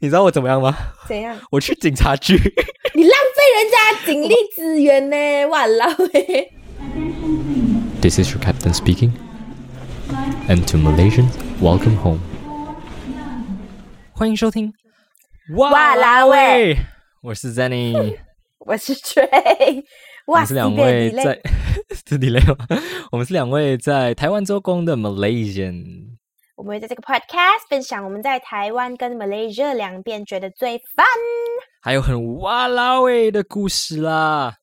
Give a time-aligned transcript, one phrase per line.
[0.00, 0.76] 你知道我怎么样吗？
[1.08, 1.38] 怎样？
[1.50, 2.34] 我去警察局。
[2.34, 6.52] 你浪费人家警力资源呢，哇老诶
[8.00, 9.12] ！This is your captain speaking.
[10.48, 12.20] And to Malaysians, welcome home.
[14.12, 14.72] 欢迎收听。
[15.56, 16.76] 哇啦喂，
[17.22, 18.18] 我是 Zenny，
[18.58, 19.84] 我是 Tray
[20.26, 21.40] 哇，我们是两位在
[21.90, 22.56] 是 delay 吗？
[23.10, 26.12] 我们是两位在台湾做工的 Malaysian。
[26.54, 31.04] 我们会在这个 podcast 分享我们在台湾跟 Malaysia 两边觉得最 fun，
[31.80, 34.54] 还有很哇啦喂的故事啦。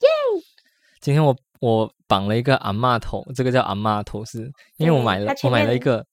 [0.00, 0.08] 耶！
[1.00, 6.06] 今天我我绑了一个阿妈头，这个叫阿妈头是，因为我买了我买了一个，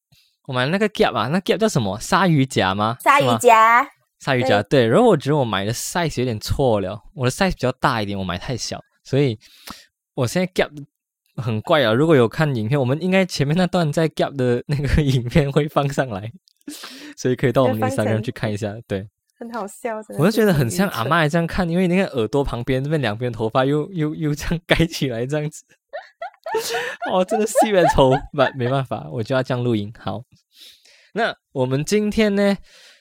[0.47, 1.99] 我买了那个 gap 啊，那 gap 叫什么？
[1.99, 2.97] 鲨鱼夹吗？
[2.99, 3.87] 鲨鱼夹，
[4.19, 9.37] 鲨鱼夹对，然后我觉得我买的 size 有点错了，我的 size 比较大一点，我买太小，所以
[10.15, 10.71] 我现在 gap
[11.41, 11.93] 很怪啊。
[11.93, 16.31] 如果有看影片，我们应该前面那段在 gap 的那个影片会放上来，
[17.17, 18.75] 所以可以到我们的就放 Instagram 去看一下。
[18.87, 19.07] 对，
[19.37, 25.63] 很好笑，我就觉得很像阿嬷这样看，因为那个耳朵旁边这边两边头发又 又又这样盖起来这样子，
[27.11, 29.93] 哦，真的是有点丑，没没办法，我就要这样录音。
[29.97, 30.23] 好，
[31.13, 32.57] 那我们今天呢？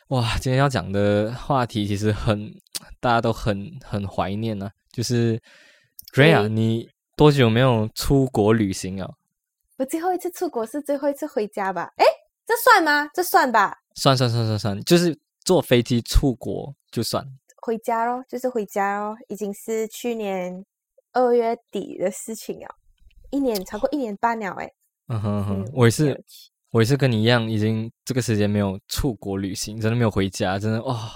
[0.08, 2.50] 哇，今天要讲的话题其实很，
[2.98, 5.38] 大家都很很怀念呢、就是
[6.14, 6.88] Drea，对你
[7.18, 9.10] 多久没有出国旅行啊？
[9.76, 11.92] 我最后一次出国是最后一次回家吧？
[11.96, 12.04] 诶，
[12.46, 13.10] 这算吗？
[13.12, 17.26] 这算吧，算算算算算，就是坐飞机出国就算。
[17.60, 20.64] 回家咯，就是回家咯，已经是去年
[21.12, 22.68] 二月底的事情了，
[23.30, 24.72] 一年超过一年半了，诶。
[25.08, 26.24] 嗯哼哼嗯，我也是
[26.70, 31.10] 我也是跟你一样，已经这个时间没有出国旅行，真的没有回家，真的哇、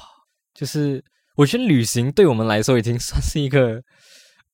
[0.53, 1.01] 就是
[1.37, 3.81] 我觉得旅行对我们来说已经算是一个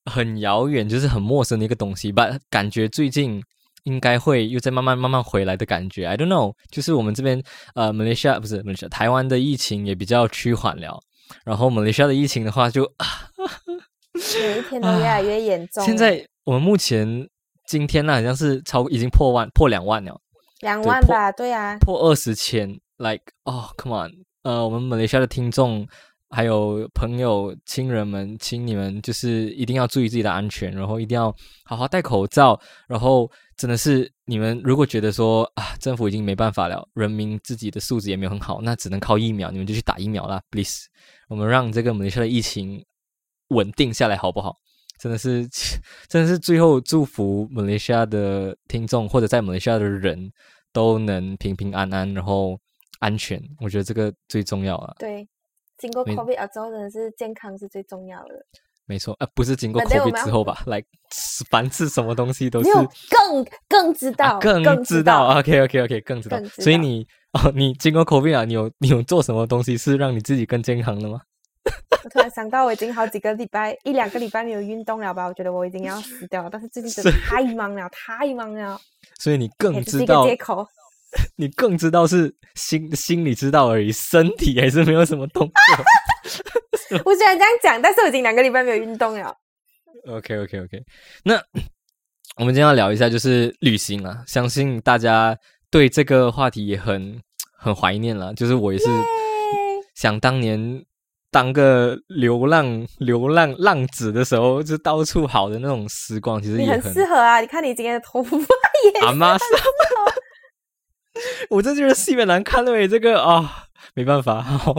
[0.09, 2.28] 很遥远，就是很陌生的一个东西吧。
[2.48, 3.42] 感觉最近
[3.84, 6.06] 应该会又在慢慢慢慢回来的感觉。
[6.06, 7.42] I don't know，就是我们这边
[7.75, 11.01] 呃，马来西亚不是马来西亚，台湾的疫情也比较趋缓了，
[11.45, 12.83] 然后马来西亚的疫情的话就
[14.14, 15.86] 每一天都越来越严重了。
[15.86, 17.29] 现在我们目前
[17.67, 20.20] 今天呢，好像是超已经破万破两万了。
[20.61, 25.86] 两万吧，对啊，破二十千，like 哦、c o m e on，呃，我们马来西亚的听众
[26.30, 31.34] 还有朋友、亲人们，请你们就是一定要注意自己的安全，然后一定要
[31.64, 40.86] 好好戴口罩，然后真的是你们如果觉得说啊，政府已经没办法了，人民自己的素质也没有很好，那只能靠疫苗，你们就去打疫苗啦，please，
[41.28, 42.84] 我们让这个马来西亚的疫情
[43.48, 44.55] 稳定下来，好不好？
[45.00, 45.48] 真的是，
[46.08, 50.30] 真的是最后祝福马来西亚的听众或者在马来西亚的人
[50.72, 52.58] 都能平平安安，然后
[52.98, 53.40] 安全。
[53.60, 55.24] 我觉得这个最重要啊，对，
[55.78, 58.34] 经过没 COVID 了之后，真的是健康是最重要的。
[58.86, 60.83] 没错，呃，不是经过 COVID 之后吧， 来
[61.50, 62.70] 凡是什么东西都是
[63.11, 65.39] 更更知道，啊更更知道。
[65.39, 66.42] OK OK OK，更知道。
[66.58, 71.20] 所以你哦，你经过 COVID 啊，你有你有做什么东西是让你自己更健康的吗？
[72.02, 75.27] 我突然想到，我已经好几个礼拜，一两个礼拜没有运动了吧？
[75.27, 76.48] 我觉得我已经要死掉了。
[76.50, 78.80] 但是最近真的太忙了，太忙了，
[79.20, 80.66] 所以你更知道，借口。
[81.36, 85.85] 你更知道是心心里知道而已，身体还是没有什么动作。
[87.05, 89.35] 我虽然这样讲，但是我已经两个礼拜没有运动了。
[90.07, 90.83] OK OK OK，
[91.24, 91.35] 那
[92.36, 95.36] 我们今天要聊一下就是旅行啊，相信大家
[95.70, 97.20] 对这个话题也很
[97.58, 98.33] 很怀念了。
[98.35, 98.86] 就是我也是
[99.95, 100.83] 想当年
[101.30, 107.40] 当个流浪流浪浪子的时候，就到处跑的那种时光，其实也很适合啊！
[107.40, 109.45] 你看你今天的头发也阿妈是，
[111.51, 114.74] 我真觉得戏面难看了诶，这个啊、没办法，好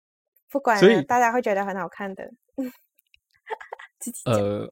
[0.50, 2.30] 不管所以了，大家会觉得很好看的。
[4.26, 4.70] 呃，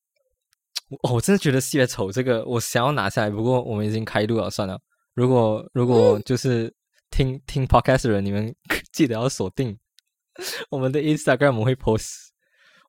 [1.03, 4.79] 我我真的觉得戏来丑这个，我想要拿下来，不过我们已经开录了，算了。
[5.15, 6.75] 如果如果嗯就是
[7.11, 8.55] 听听 podcast 的人，你们
[8.93, 9.79] 记得要锁定
[10.71, 12.29] 我们的 Instagram，我们会 post，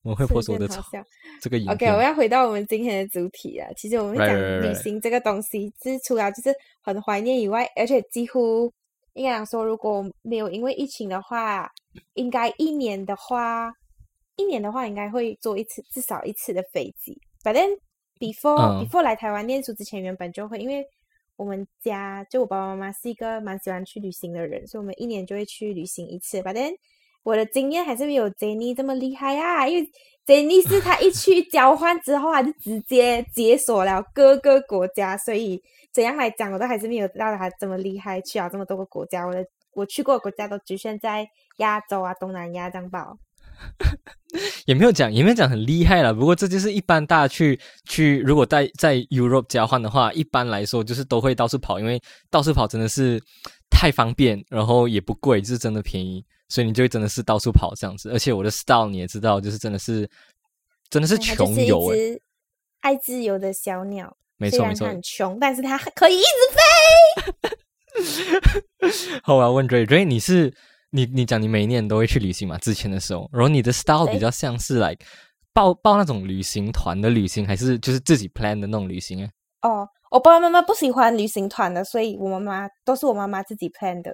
[0.04, 1.06] 我们会瞬 post 我的丑间好笑
[1.42, 1.96] 这个影 OK，片。
[1.96, 3.68] 我要回到我们今天的主题啊。
[3.76, 4.28] 其实我们讲
[4.62, 8.72] 旅.行这个东西，是除了就是很怀念以外，而且几乎
[9.14, 11.72] 应该讲说，如果没有因为疫情的话，
[12.16, 13.74] 应该一年的话，
[14.36, 17.18] 一年的话应该会坐一次至少一次的飞机。
[17.44, 17.78] But then
[18.20, 20.86] before、嗯 before 来台湾念书之前，原本就会，因为
[21.38, 26.42] 我们家就我爸爸妈妈是一个蛮喜欢去旅行的人，所以我们一年就会去旅行一次。
[26.42, 26.74] But then
[27.24, 29.90] 我的经验还是没有 Jenny 这么厉害啊，因为
[30.26, 35.62] Jenny 是他一去交换之后，他就直接解锁了各个国家，所以
[35.92, 39.26] 怎样来讲，我都还是没有到他这么厉害，去了这么多个国家。
[39.26, 41.28] 我的我去过的国家都局限在
[41.58, 43.08] 亚洲啊、东南亚这样吧。
[44.66, 46.14] 也没有讲，也没有讲很厉害了。
[46.14, 53.22] 不过这就是一般大家去去，如果在在 Europe 交换的话，一般来说就是都会到处跑，因为到处跑真的是
[53.70, 56.24] 太方便，然后也不贵，是真的便宜。
[56.50, 58.12] 所以你就会真的是到处跑这样子。
[58.12, 60.10] 而且我的 style 你也知道，就是真的是
[60.90, 62.22] 真的是穷游诶，只
[62.82, 64.16] 爱自由的小鸟。
[64.38, 64.88] 没错没错。
[64.88, 66.60] 很穷，但是它可以一直飞。
[69.24, 70.54] 好，我要问 Ray Ray，你是
[70.90, 72.58] 你你讲你每一年都会去旅行嘛？
[72.58, 74.98] 之前的时候，然后你的 style 比较像是 like
[75.54, 79.32] 报报那种旅行团的旅行，还是就是自己 plan 的那种旅行诶？
[79.62, 84.14] 哦，我爸爸妈妈不喜欢旅行团的，所以我妈妈都是我妈妈自己 plan 的。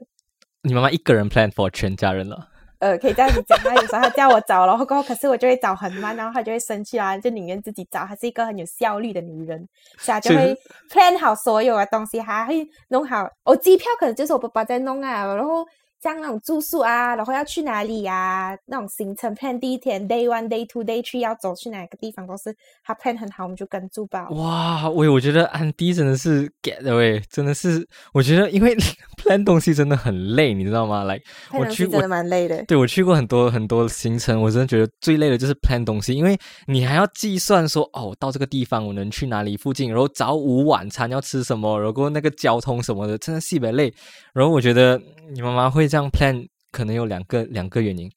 [0.63, 2.47] 你妈妈一个人 plan for 全家人了？
[2.79, 3.57] 呃，可以这样子讲。
[3.59, 8.05] 她有时候她叫我找，然后过后可是我就会找很慢，然后她就会生气啊，就宁愿自己找。
[8.05, 9.67] 她是一个很有效率的女人，
[9.97, 10.57] 所以她就会
[10.89, 13.29] plan 好所有的东西，还会弄好。
[13.43, 15.65] 哦，机票可能就是我爸爸在弄啊，然后
[16.01, 24.29] 像那种住宿啊，然后要去哪里呀、那种行程 plan 第一天 day one、day two、day three 要走去哪个地方，都是他 plan 很好，我们就跟住吧。
[24.29, 28.75] 哇，我，我觉得安迪真的是 get away，，真的是，我觉得因为
[29.21, 32.63] plan 东西真的很累，你知道吗？like 我去西真的蛮累的。
[32.65, 36.37] 对我去过很多很多行程，我真的觉得最累的就是 plan 东西，因为
[36.67, 43.93] 你还要计算说，哦，到这个地方我能去哪里附近，然后早午晚餐要吃什么，然后那个交通什么的，真的特别累。
[44.33, 45.01] 然后我觉得
[45.33, 48.09] 你妈妈会这样 plan，可能有两个两个原因，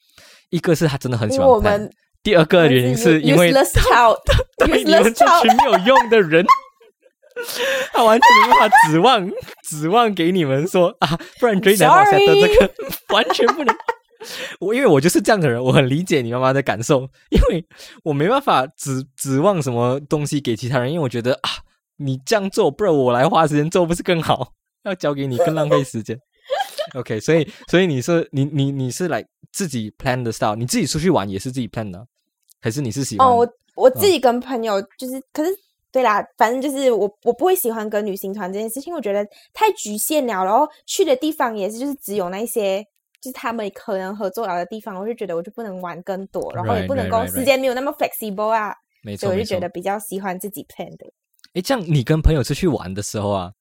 [0.50, 1.90] 一个是他真的很喜欢我 plan，们
[2.22, 3.50] 第二个原因是因为
[4.58, 6.44] 对你们这群没有用的人，
[7.92, 9.30] 他完全没办法指望
[9.68, 12.72] 指望给你们说啊，不然追男宝 set 的这个
[13.12, 13.74] 完全不能。
[14.60, 17.64] 我 因为我就是这样的人，我很理解你妈妈的感受，因为
[18.04, 21.50] 我没办法指指望什么东西给其他人，因为我觉得啊，
[21.96, 24.52] 你这样做，不然我来花时间做不是更好？
[24.84, 26.16] 要交给你更浪费时间。
[26.98, 32.06] OK，所以所以你是你你你是来自己 plan 的 style，你自己出去玩也是自己 plan 的，
[32.60, 33.26] 还是你是喜欢？
[33.28, 35.50] 哦，我我嗯自己跟朋友就是，可是
[35.90, 42.84] 对啦，反正就是我我不会喜欢跟旅行团这件事情，我觉得太局限了，然后去的地方也是就是只有那些。
[43.20, 51.06] 就是他们可能合作了的地方，我就觉得我就不能玩更多，然后也不能够时间没有那么 flexible 啊，没错，所以我就觉得比较喜欢自己 plan 的。
[51.52, 53.52] 诶，这样你跟朋友出去玩的时候啊，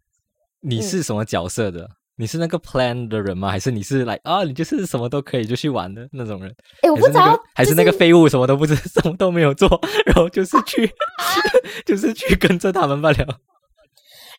[0.61, 1.87] 你嗯是什么角色的？
[2.21, 3.49] 你是那个 plan 的人吗？
[3.49, 6.55] 还是你是来啊，你就是什么都可以就去玩的那种人？
[6.83, 9.67] 哎，我不知道还是那个，还就是那个废物，什么都不知， 什么都没有做，
[10.05, 10.87] 然后就是去，
[11.83, 13.25] 就是去跟着他们罢了。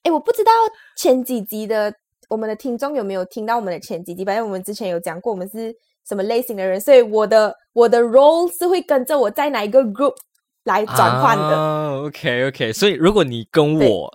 [0.04, 0.52] 哎，我不知道
[0.96, 1.92] 前几集的
[2.28, 5.74] 我们的听众有没有听到我们的前几集，反正我们之前有讲过我们是
[6.08, 10.14] 什么类型的人，所以我的我的 role 是会跟着我在哪一个 group
[10.62, 11.56] 来转换的。
[11.56, 14.08] 哦、OK OK，所以如果你跟我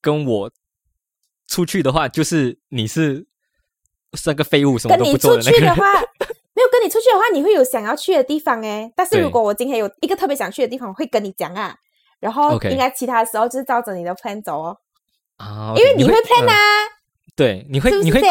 [0.00, 0.50] 跟我
[1.48, 3.26] 出去的话，就是你是
[4.14, 5.68] 是那个废物，什么都跟你不做的那个人。
[5.68, 6.00] 出去的话，
[6.54, 8.92] 没有跟你出去的话，你会有想要去的地方诶。
[8.94, 11.76] 但是如果我今天有一个特别想去的地方，我会跟你讲啊。
[12.20, 14.76] 然后应该其他的时候就是照着你的 plan 走哦，
[15.38, 16.54] 啊，因为你会 plan 啊，
[17.34, 18.22] 对，你会你会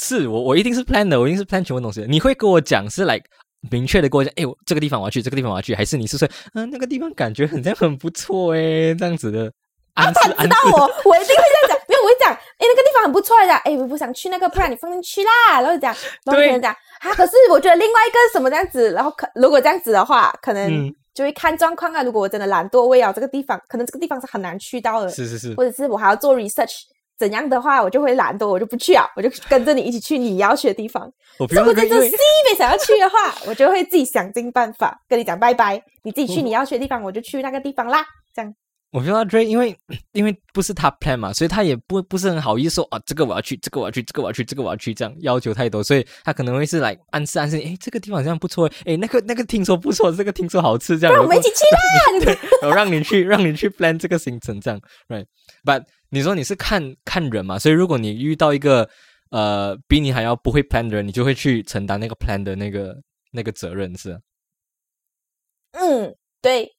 [0.00, 2.06] 是我，我一定是 plan 的，我一定是 plan 全部东西。
[2.08, 3.24] 你会跟我讲是 like
[3.68, 9.52] 明确的跟我讲，哎，我这个地方我要去，这个地方我要去，还是你是说，嗯、那个地方感觉很像很不错诶，这样子的
[9.94, 10.82] 暗示暗他知道示。
[11.04, 11.78] 我，我一定会这样讲。
[12.06, 15.60] 我会讲，哎，那个地方很不错的，哎，我不想去那个，不然你放进去啦。
[15.60, 15.92] 然后讲，
[16.24, 22.02] 然后别人讲啊，可是我觉得另外一个什么这样子，然后可如果这样子的话，可能嗯就会看状况啊。
[22.04, 25.08] 如果我真的懒惰，我也要这个地方，可能这个地方是很难去到的。
[25.08, 26.82] 是是是，或者是我还要做 research，
[27.18, 31.10] 怎样的话，我就会懒惰，我就不去啊， 我就跟着你一起去你要去的地方。
[31.38, 32.16] 我不如果真正 C
[32.48, 38.04] 没想要去的话， 我就会自己想尽办法跟你讲拜拜，你自己去你要去的地方，我就去那个地方啦。
[38.34, 38.54] 这样
[38.96, 39.76] 我觉得 Dray 因为
[40.12, 52.38] 因为不是他 plan 嘛，所以他也不不是很好意思说啊，这个我要去，这个我要去，这个我要去，这个我要去，这样要求太多，所以他可能会是来暗示暗示，诶，这个地方好像不错，诶，那个那个听说不错，这个听说好吃，这样，不然我们一起去啦。
[52.62, 58.88] 然后让你去让你去 plan 这个行程，这样，right？But 你说你是看看人嘛，所以如果你遇到一个
[59.30, 62.96] 呃比你还要不会 plan 的人，你就会去承担那个 plan 的那个
[63.30, 64.18] 那个责任，是啊
[65.72, 66.75] 嗯，对。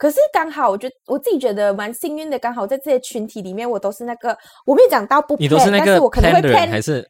[0.00, 7.06] 可是刚好，我觉得我自己觉得蛮幸运的，刚好在这些群体里面，我都是那个我没有讲到不 plan，你都是那个但是我可能会，plan 还是？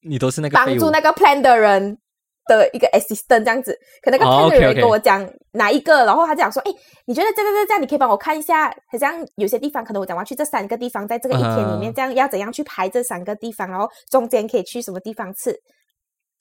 [0.00, 1.98] 你都是那个帮助那个 plan 的人
[2.46, 6.72] 的一个 assistant 这样子，可能那个哦 plan 的人跟我讲哪一个，然后他讲说，哎，
[7.04, 15.54] 你觉得这个这个这样，你可以帮我看一下，好像有些地方可能我讲我要去这三个地方，在这个一天里面，嗯这样要怎样去排这三个地方，然后中间可以去什么地方吃，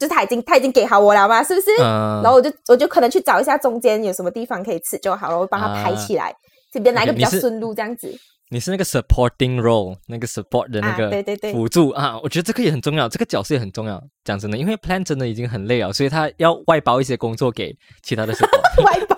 [0.03, 1.71] 就是他已经他已经给好我了嘛，是不是？
[1.81, 6.35] 嗯然后我就我就可能去找一下中间有什么地方可以吃就好了，我帮他排啊起来，
[6.73, 8.13] 这边来一个比较顺路这样子。
[8.49, 13.99] 你是那个 supporting role，那个 support 的那啊个对对对辅助啊，我觉得这个也很重要，这个角色也很重要。
[14.25, 19.15] 讲真的，因为 plan 真的已经很累了，所以他要外包一些工作给其他的 support， 外包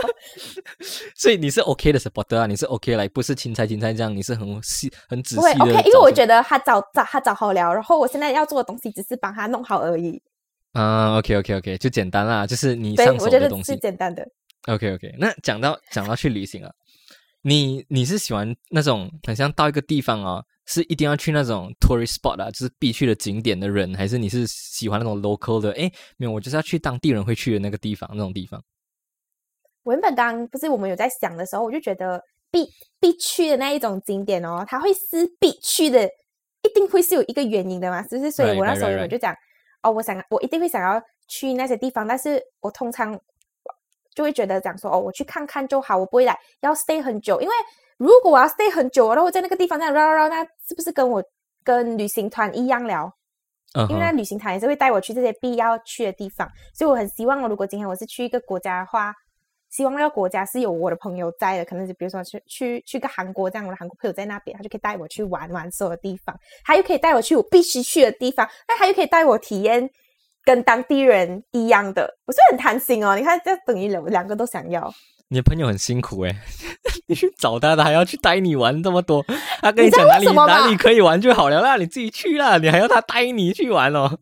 [1.18, 10.22] 所以你是 OK 的 supporter 啊，你是 OK 来，不是青菜青菜这样，你是很细很仔细的 OK，因为我得觉得他找找他找好了，然后我现在要做的东西只是帮他弄好而已。
[10.76, 13.78] 嗯，OK OK OK，就简单啦，就是你，上手的东西。
[13.78, 14.28] 简单的。
[14.68, 16.70] OK OK，那讲到讲到去旅行啊，
[17.44, 25.72] 你你是喜欢那种很像到一个地方哦，是一定要去那种 tourist spot 啊，就是必去的景点的人，还是你是喜欢那种 local 的？
[25.72, 28.62] 诶，没有，我就是要去当地人会去的那个地方，那种地方。
[29.84, 32.68] 我原本刚不是我们有在想的时候，我就觉得必
[33.00, 36.06] 必去的那一种景点哦，它会是必去的，
[36.64, 38.32] 一定会是有一个原因的嘛，是不是？
[38.32, 39.34] 所以我那时候我就讲，
[39.86, 43.18] 哦，我想我一定会想要去那些地方，但是我通常
[44.16, 47.54] 就会觉得讲说，哦，我去看看就好，我不会来要 stay 很久，因为
[47.98, 51.24] 如果我要 stay 很久，然后在那个地方这样绕绕绕，那是不是跟我
[51.64, 53.12] 跟旅行团一样了？
[53.78, 59.14] 嗯因为那，旅行团也是会带我去这些必要去的地方，所以我很希望，如果今天我是去一个国家的话，
[59.76, 69.90] 希望那个国家是有我的朋友在的，可能就比如说去去去个韩国这样，我的韩国朋友在那边，他就可以带我去玩玩所有地方，他又可以带我去我必须去的地方，那他又可以带我体验
[70.46, 73.18] 跟当地人一样的，我是很贪心哦。
[73.18, 74.90] 你看，这等于两两个都想要。
[75.28, 76.34] 你的朋友很辛苦诶，
[77.08, 79.26] 你 去找他的还要去带你玩这么多，
[79.60, 84.20] 他跟你讲哪里哪里可以玩就好了啦，你自己去啦，你还要他带你去玩哦。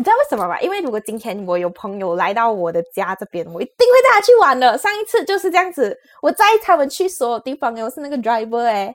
[0.00, 0.58] 你知道为什么吗？
[0.62, 4.78] 因为如果今天我有朋友来到我的家这边，我一定会带他去玩的。
[4.78, 8.94] 上一次就是这样子，我载他们去所有地方诶，我是那个 driver 哎。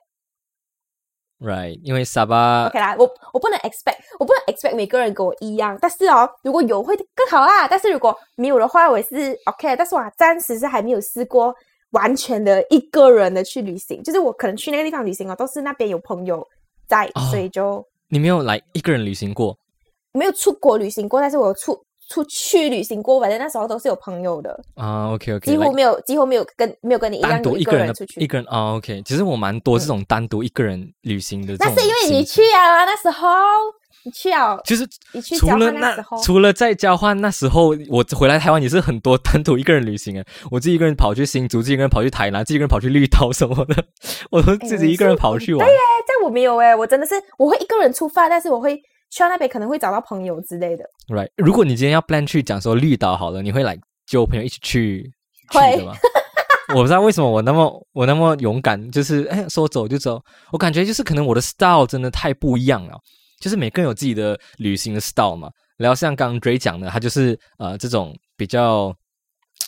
[1.39, 7.67] Right，因为沙巴 OK 啦，我我不能 expect，我不能 expect 每个人跟我一样，但是哦，如果有会更好啊。
[7.67, 9.75] 但是如果没有的话，我也是 OK。
[9.75, 11.53] 但是我暂时是还没有试过
[11.91, 16.43] 完全的一个人的去旅行，就是我可能去那个地方旅行哦，都是那边有朋友
[16.88, 19.55] 在，哦所以就你没有来一个人旅行过
[20.15, 21.22] 没有出国旅行过。
[21.22, 21.77] 但是我有出
[22.10, 28.27] 出去旅行过，反正那时候都是有朋友的，啊？OK OK，几乎没有几乎没有跟没有跟你一样单独一一个人出去一。
[28.27, 33.27] 个人啊，OK，其实我蛮多这种单独一个人旅行的那是因为你去啊，那时候
[34.03, 40.24] 你去啊，就是你去交除了那那时候除了在交换那时候，我回来台湾也是很多单独一个人旅行啊。
[40.51, 43.84] 我自己一个人跑去新竹，自己一个人跑去台南， 自己一个人跑去绿岛什么的，
[44.29, 45.74] 我都自己一个人跑去玩对。
[45.74, 50.83] 耶，这样我没有哎，我真的是我会一个人出发，但是我会去到那边可能会找到朋友之类的。
[51.07, 55.03] Right，如果你今天要 plan 去讲说绿岛好了，你会来揪朋友一起去
[55.51, 55.93] 去会的吗？
[56.74, 60.19] 我不知道为什么我那么我那么勇敢，就是哎说走就走。
[60.51, 62.97] 我感觉就是可能我的 style 真的太不一样了，
[63.39, 65.50] 就是每个人有自己的旅行的 style 嘛。
[65.77, 68.95] 然后像刚刚 Dray 讲的，他就是呃这种比较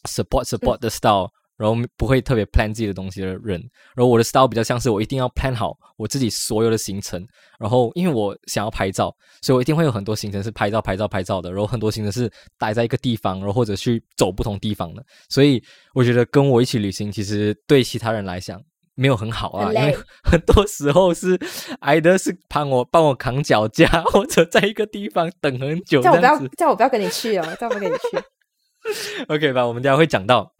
[0.09, 3.59] support support 的 style，、然后不会特别 plan 自己的东西的人。
[3.95, 7.25] 然后我的 style 比较像是我一定要 plan 好我自己所有的行程，
[7.59, 15.03] 然后因为我想要拍照，所以我一定会有很多行程是拍照、拍照、拍照的，然后很多行程是待在一个地方，然后或者去走不同地方的。
[15.29, 15.61] 所以
[15.93, 18.61] 我觉得跟我一起旅行，其实对其他人来讲
[18.93, 21.39] 没有很好啊，因为 很多时候是
[21.79, 26.47] 挨的是帮我帮我扛脚架，或者在一个地方等很久叫我不要。
[26.57, 29.25] 叫我不要跟你去哦，叫我不要跟你去。
[29.27, 30.53] OK 吧，我们等下会讲到。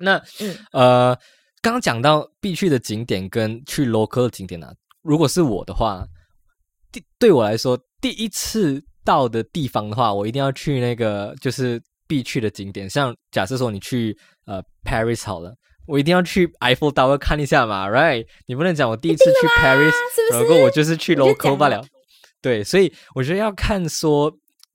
[0.00, 1.14] 那、嗯呃，
[1.62, 6.04] 刚刚讲到必去的景点跟去 local 的景点啊，如果是我的话，
[6.90, 12.88] 第对我来说，第一次到的地方的话，我一定要去那个就是必去的景点。
[12.88, 14.16] 像假设说你去
[14.46, 15.54] 呃 Paris 好了，
[15.86, 18.26] 我一定要去 Eiffel Tower 看一下嘛，right？
[18.46, 21.84] 你不能讲我第一次去 Paris，是不是然后我就是去 local 罢了。
[22.40, 24.32] 对，所以我觉得要看说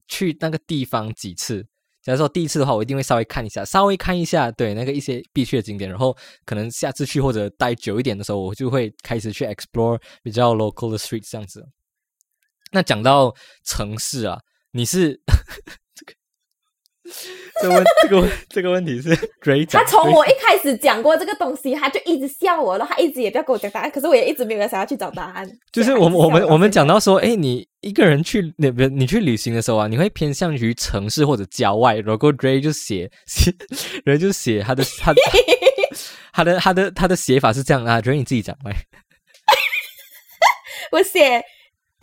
[0.07, 1.65] 去那个地方几次。
[2.05, 11.67] 假如说第一次的话，我一定会稍微看一下，稍微看一下，对那个一些必去的景点，然后可能下次去或者待久一点的时候，我就会开始去 explore 比较 local 的 street 这样子。
[12.71, 13.33] 那讲到
[13.63, 14.39] 城市啊，
[14.71, 15.19] 你是
[17.61, 25.47] 这问这个问这个问题是 Great 他，从我一开始讲过这个东西，他就一直笑我，然后他一直也不要跟我讲答案，可是我也一直没有想要去找答案。
[25.71, 31.95] 就是我们我们我们讲到说，哎，你一个人去那边你去旅行的时候啊，你会偏向于城市或者郊外。
[31.97, 33.53] 然后 Dray 就写写，
[34.03, 35.21] 人就写他的 他的
[36.33, 38.73] 他的他的他的写法是这样啊，Dray 你自己讲来。
[40.91, 41.43] 我写，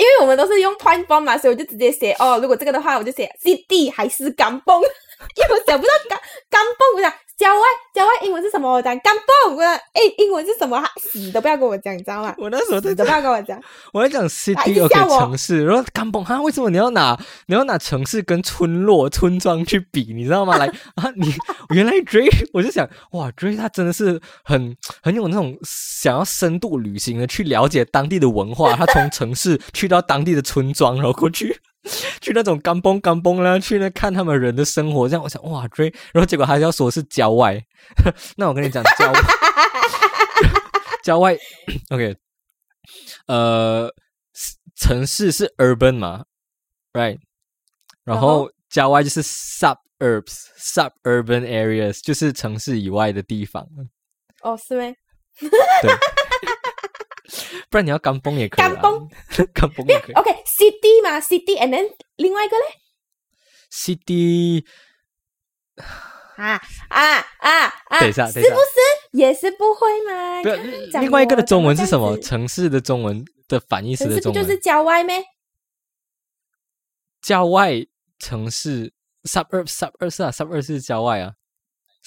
[0.02, 2.38] 因为我们都是用 point form 嘛，所以我就直接写哦。
[2.42, 4.80] 如果这个的话，我就写 CD 还是港崩，
[5.36, 6.18] 因为我想不到港
[6.50, 7.12] 港崩，我想
[7.42, 7.60] 郊外
[7.92, 8.72] 郊外英文是什么？
[8.72, 10.80] 我讲干蹦，我讲哎英文是什么？
[10.80, 12.32] 他死都不要跟我讲，你知道吗？
[12.38, 13.60] 我那时候在死都不要跟我讲。
[13.92, 20.56] 我在讲 city 直 OK 城市，然后干蹦哈，为什么你要拿你要拿城市跟村落村庄去比，你知道吗？
[20.62, 21.34] 来啊，你
[21.74, 31.60] 原来 Dray，我就想哇，Dray 他真的是很很有那种想要深度旅行的去了解当地的文化，他从城市去到当地的村庄，然后过去。
[32.20, 37.64] 去那种干崩干崩啦，去那看他们人的生活，这样我想哇，Dray，然后结果还要说是郊外，
[38.36, 39.20] 那我跟你讲郊外，
[41.02, 41.36] 郊外
[41.90, 42.16] ，OK，
[43.26, 43.92] 呃，
[44.76, 46.24] 城市是 urban 嘛
[46.92, 47.18] ，right？
[48.04, 53.66] 然后郊外就是 suburbs suburban areas，就是城市以外的地方。
[54.42, 54.94] 哦，是咩？
[55.40, 55.50] 对，
[57.72, 58.68] 不然你要干崩也可以啊。
[58.68, 59.08] 干崩
[59.52, 60.14] 干崩也可以。
[60.14, 62.64] OK，city 嘛，city，and then 另外一个嘞
[63.72, 64.64] ？city
[66.36, 68.00] 啊啊啊啊！
[68.00, 70.42] 等一下等一下是不是也是不会吗？
[70.42, 70.56] 不要
[71.00, 72.16] 另外一个的中文是什么？
[72.20, 74.42] 城市的中文的反义词城的中文？
[74.42, 75.24] 市不就是郊外咩？
[77.22, 77.72] 郊外
[78.18, 78.92] 城市
[79.24, 81.34] suburb suburb 是啊，suburb 是郊外啊。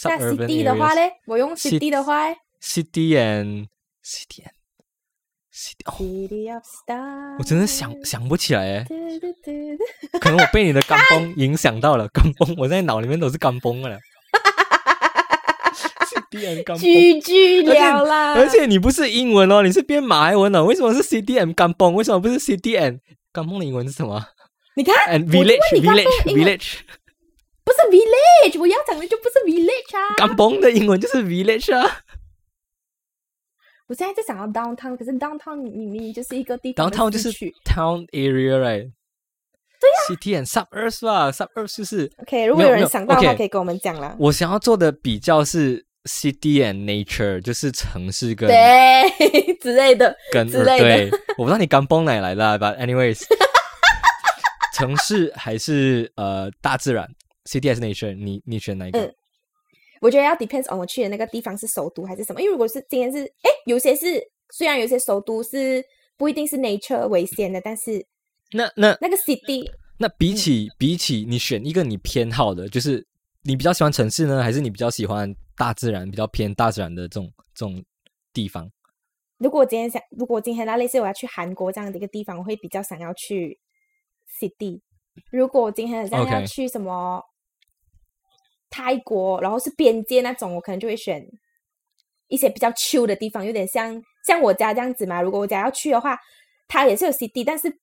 [0.03, 2.29] 那 city 的话嘞，我用 Cit- city 的话
[2.61, 3.67] city and
[4.03, 4.51] city and
[5.55, 7.35] city 哦，，City of Stars。
[7.39, 9.77] 我真的想想不起来哎，嘟嘟嘟
[10.11, 13.97] 嘟可能我被你的干崩影响到了，干崩，我在脑里面都是干崩了。
[16.35, 16.79] and 干崩。
[16.79, 18.33] 居居而且了啦！
[18.33, 20.65] 而且你不是英文哦，你是编马来文哦。
[20.65, 21.93] 为什么是 CDM 干崩？
[21.93, 22.99] 为什么不是 CDM
[23.31, 24.21] 干崩的英文是什么
[24.75, 25.57] 你看？And village
[26.25, 26.79] village
[27.63, 30.15] 不是 village，我要讲的就不是 village 啊。
[30.17, 31.99] 干崩的英文就是 village 啊。
[33.87, 38.91] 我现在在想要 downtown，可是 downtown 明明就是一个地方的 downtown 就是市区 town area right？
[39.79, 44.15] 对呀、city and suburbs 吧，suburbs 就是 OK，如果有人想到的话，可以跟我们讲啦。
[44.19, 53.21] 我想要做的比较是 city and nature，就是城市跟对 之类的，跟之类的对，我不知道你刚崩哪来的啊，but anyways，
[54.73, 57.07] 城市还是呃大自然
[57.45, 58.15] ，city 还是 nature？
[58.15, 58.99] 你你选哪一个？
[59.01, 59.13] 嗯
[60.01, 62.41] 我觉得要 depends on 我去的那个地方是首都还是什么。
[62.41, 64.21] 因为如果是今天是，哎，有些是
[64.51, 65.83] 虽然有些首都是
[66.17, 68.05] 不一定是 nature 为先的，但是
[68.51, 73.05] 那那那个 city 那比起、比起你选一个你偏好的，就是
[73.43, 77.83] 你比较喜欢城市呢，还是你比较喜欢大自然，比较偏大自然的这种这种
[78.33, 78.69] 地方？
[79.37, 83.59] 如果我今天想，如果我今天那类似我要去韩国这样的一个地方，我会比较想要去
[84.39, 84.81] city。
[85.31, 87.21] 如果我今天好像要去什么
[88.75, 91.25] 泰国，然后是边界那种，我可能就会选
[92.27, 95.21] 一些比较 chill 的地方，有点像像我家这样子嘛。
[95.21, 96.19] 如果我家要去的话，
[96.67, 97.73] 它也是有 city，但是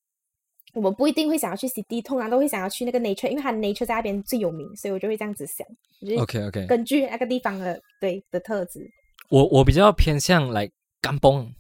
[0.75, 5.67] 我们不一定会想要去 city，通常都会想要去那个 nature，因为它 nature 在那边最有名，所以我就会这样子想，
[6.03, 8.87] 就是 OK OK，根据那个地方的对的特质。
[9.31, 11.51] 我我比较偏向来干崩，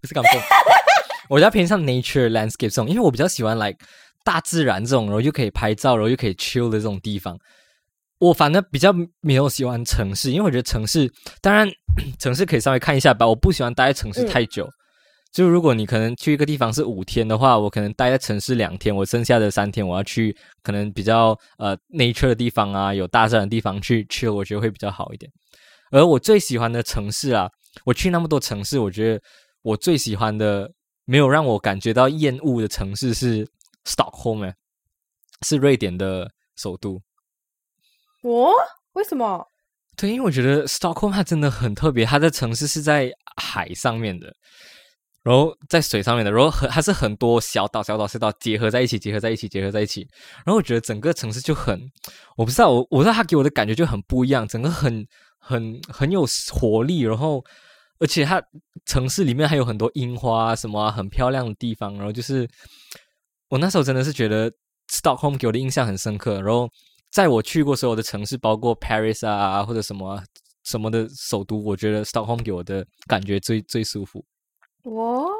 [0.00, 0.40] 不是干崩，
[1.28, 3.76] 我比较偏向 nature landscape 这种，因为我比较喜欢来
[4.24, 7.38] 大自然这种，然后又可以拍照，然后又可以 chill 的这种地方。
[8.18, 11.68] 我反正比较没有喜欢城市，因为我觉得城市，当然
[12.18, 14.68] 城市可以稍微看一下吧，我不喜欢待在城市嗯太久。
[15.32, 25.28] 就如果你可能去一个地方是五天的话，我可能待在城市两天，我剩下的三天我要去可能比较呃 nature 的地方啊，有大自然的地方去 chill，我觉得会比较好一点。
[25.90, 27.50] 而我最喜欢的城市啊，
[27.84, 29.20] 我去那么多城市，我觉得
[29.62, 30.70] 我最喜欢的
[31.04, 33.44] 没有让我感觉到厌恶的城市是
[33.84, 34.54] Stockholm，欸
[35.44, 37.00] 是瑞典的首都。
[38.24, 38.52] 哦，
[38.94, 39.46] 为什么？
[39.96, 44.34] 对，因为我觉得 Stockholm 它真的很特别，它的城市是在海上面的，
[45.22, 50.00] 然后在水上面的，然后很它是很多小岛、小岛、小岛结合在一起，结合在一起，结合在一起。
[50.44, 51.78] 然后我觉得整个城市就很，
[52.36, 55.06] 我不知道，我我知道它给我的感觉就很不一样，整个很
[55.38, 57.44] 很很有活力，然后
[58.00, 58.42] 而且它
[58.86, 61.94] 城市里面还有很多樱花什么，很漂亮的地方。
[61.94, 62.48] 然后就是
[63.48, 64.50] 我那时候真的是觉得
[64.90, 66.68] Stockholm 给我的印象很深刻，然后。
[67.14, 70.24] 在我去过所有的城市，包括 Paris 啊或者什么啊
[70.64, 74.24] 什么的首都，我觉得 Stockholm 给我的感觉最最舒服。
[74.82, 75.30] 哦，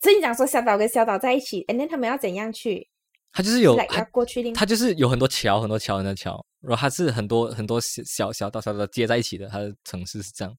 [0.00, 2.88] 所以你讲说小岛跟小岛在一起，and then 他们要怎样去？
[3.30, 10.56] 它就是有它过去另它就是有很多桥，很多桥，很多桥，然后它是很多很多小小小岛小岛接在一起的，它的城市是这样。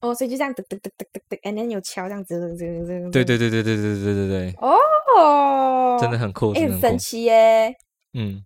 [0.00, 7.76] 哦，所以就这样噔噔噔噔噔噔，and then 有桥这样子，对对对对对对对对对对，哦，真的很酷，哎，很神奇耶，
[8.14, 8.42] 嗯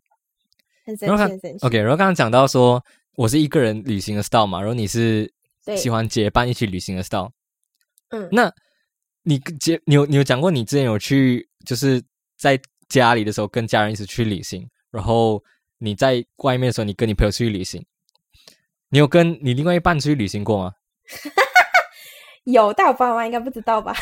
[1.01, 1.67] 然后看很神奇。
[1.67, 5.33] ，OK，然后刚刚讲到说我是一个人旅行的 style 嘛，然后你是
[5.77, 7.31] 喜欢结伴一起旅行的 style。
[8.11, 8.53] 嗯那
[9.23, 12.03] 你跟结你有你有讲过你之前有去就是
[12.37, 15.43] 在家里的时候跟家人一起去旅行，然后
[15.79, 17.85] 你在外面的时候你跟你朋友出去旅行，
[18.91, 20.75] 你有跟你另外一半出去旅行过吗？
[22.45, 23.95] 有，但我爸妈应该不知道吧？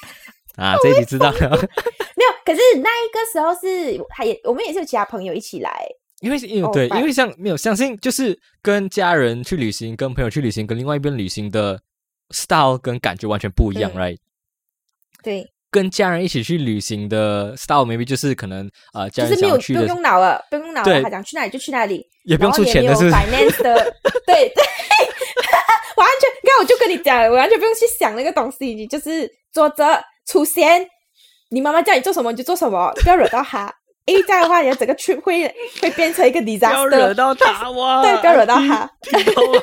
[0.56, 1.38] 啊，这一题知道了，
[2.16, 5.86] 没有，可是那一个时候是还也我们也是有其他朋友一起来，
[6.20, 11.80] 因为因为哦对，因为像没有相信就是跟家人去旅行，跟朋友去旅行，跟另外一边旅行的
[12.30, 14.22] style 跟感觉完全不一样、嗯 r i g h t
[15.22, 23.74] 对，跟家人一起去旅行的 style maybe 就是可能呃家人就是没有去的，用脑了，不用用脑了，他想去哪里就去哪里，也不用出钱的，是是？finance 的，
[24.26, 24.64] 对对，
[25.96, 30.86] 完全，你看我就跟你讲，我完全不用去想那个东西，你就是坐着出现，
[31.50, 33.74] 你妈妈叫你做什么你就做什么，不要惹到她。
[34.10, 35.46] 因为这样的话，你的整个 trip 会
[35.80, 38.02] 会变成一个 disaster，不要惹到他哇！
[38.02, 38.90] 对，不要惹到他。
[39.02, 39.60] 听到吗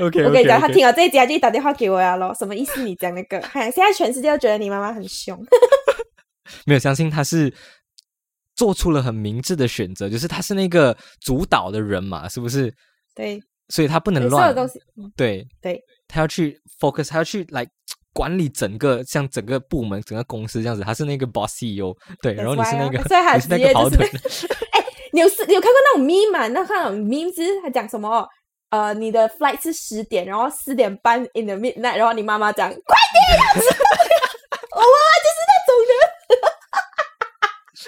[0.00, 2.34] ？OK，我跟你讲，他听了这一集他就打电话给我呀咯。
[2.38, 2.82] 什么意思？
[2.82, 3.40] 你讲那个？
[3.52, 5.38] 现在全世界都觉得你妈妈很凶。
[6.64, 7.52] 没有相信他是
[8.54, 12.72] 做出了很明智的选择，就是他是那个主导的人嘛，是不是？
[13.14, 14.54] 对，所以他不能对所有乱。
[14.54, 17.66] 东西，嗯对，对，他要去 focus，他要去来
[18.12, 20.82] 管理整个像整个部门、整个公司这样子。
[20.82, 24.46] 他是那个 boss CEO，对，然后你是那个所以是那个跑腿就是。
[25.14, 26.48] 你有是你有看过那种 meme 吗？
[26.48, 28.26] 那看那种 meme 是他讲什么？
[28.70, 34.04] 呃，你的 flight 是十点，然后四点半 in the midnight，然后你妈妈讲快点要迟到了，
[34.70, 35.92] 我妈妈就是那种人。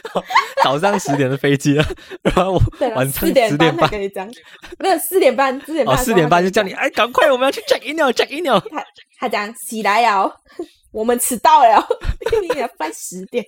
[0.63, 1.85] 早上十点的飞机了，
[2.23, 4.31] 然后我对，晚上四点半，他跟你讲，
[4.79, 8.61] 没有四点半，四点半四点半就叫你，哎，赶快，我们要去 check in 了，check in 了。
[8.71, 8.85] 他
[9.25, 10.31] 他讲起来了，
[10.93, 11.83] 我们迟到了，
[12.43, 13.43] 你的 flight 十点。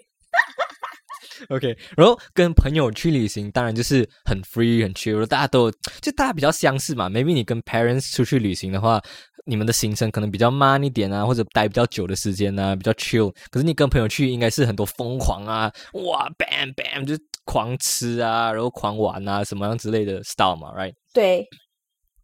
[1.51, 7.11] OK，然后跟朋友去旅行，当然就是很 free 很 chill，大家都就大家比较相似嘛。
[7.11, 9.03] Maybe 你跟 parents 出去旅行的话，
[9.45, 13.31] 你们的行程可能比较慢一点啊，或者待比较久的时间啊，比较 chill。
[13.51, 20.95] 可是你跟朋友去，应该是很多疯狂啊，哇，bam bam 就狂吃啊，然后狂玩啊，什么样之类的 style 嘛，right？
[21.13, 21.47] 对，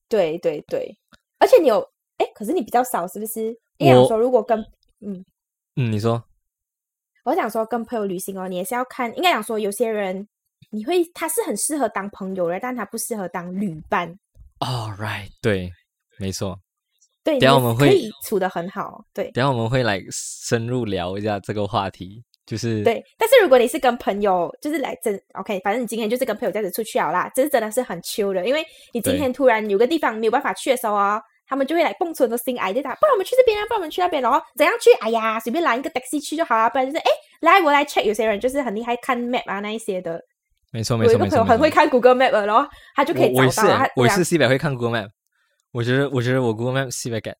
[0.08, 0.96] 对对对，
[1.38, 1.86] 而且你有
[2.22, 3.56] 哎，可是你比较少，是不是？
[3.78, 4.58] 我想说如果跟
[5.00, 5.24] 嗯，
[5.74, 6.22] 嗯，你说
[7.24, 10.28] 我想说跟朋友旅行哦，你也是要看，应该讲说有些人
[10.70, 14.08] 你会他是很适合当朋友的，但他不适合当旅伴。
[14.60, 15.72] ，All right，对，
[16.20, 16.56] 没错。
[17.24, 23.02] 对，等下我们会以处的很好，对等一下我们会来深入聊一下这个话题，就是对。
[23.18, 31.20] 但是如果你是跟朋友，就是来真 OK，反正你今天就是跟朋友这样子出去好啦，这是真的是很 chill 的，因为你今天突然有个地方没有办法去的时候啊。
[31.46, 34.90] 他们就会来蹦出很多新 idea，不然我们去这边啊，不然我们去那边，然后怎样去？
[35.00, 38.02] 哎呀，随便拦一个 taxi 去就好了，不然就是哎，来我来 check。
[38.02, 40.20] 有些人就是很厉害看 map 啊那一些的，
[40.70, 43.76] 没错没我有一个朋友很会看 Google Map 的，然后他就可以我我也是找到。
[43.76, 45.08] 他欸，我也是 讲西北会看 Google Map。
[45.72, 47.34] 我觉得，我觉得我 Google Map 西北感。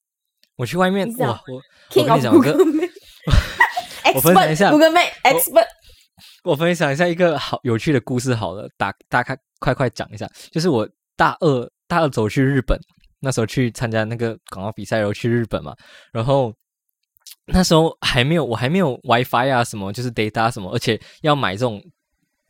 [0.56, 2.54] 我去外面你知道哇，我我跟你讲，我跟
[4.14, 5.66] 我分享一下 Google Map expert。
[6.44, 8.34] 我分享一下一个好有趣的故事。
[8.34, 12.78] 好了，大大概快快讲一下，就是我大二大二走去日本，
[13.22, 15.74] 那时候去参加那个广告比赛，然后去日本嘛，
[16.12, 16.52] 然后。
[17.46, 21.82] 那时候还没有，我还没有 WiFi 啊，什么就是 data 什么，而且要买这种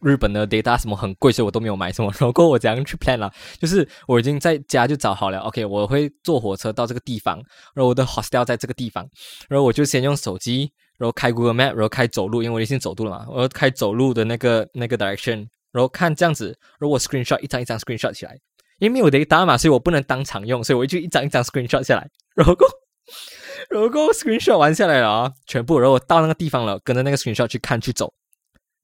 [0.00, 2.12] 日本的 data 什么很贵，所以我都没有买什么。
[2.20, 3.32] 然后我怎样去 plan 啦？
[3.58, 7.37] 就是我已经在家就找好了，OK，我会坐火车到这个地方，
[7.74, 9.08] 然后我的 hostel 在这个地方，
[9.48, 18.37] 然后我就先用手机，然后开 Google Map，然后开走路，因为我已经走路了嘛，我要开走路的那个那个 direction，然后看这样子，如果 screenshot 一张一张 screenshot 起来，
[18.83, 22.66] 因为没有 data 嘛，所以我不能当场用，所以我就一张一张 screenshot 下来，然后过
[23.71, 28.12] 然后过 screenshot 完下来了啊，全部，然后我到那个地方了，跟着那个 screenshot 去看去走，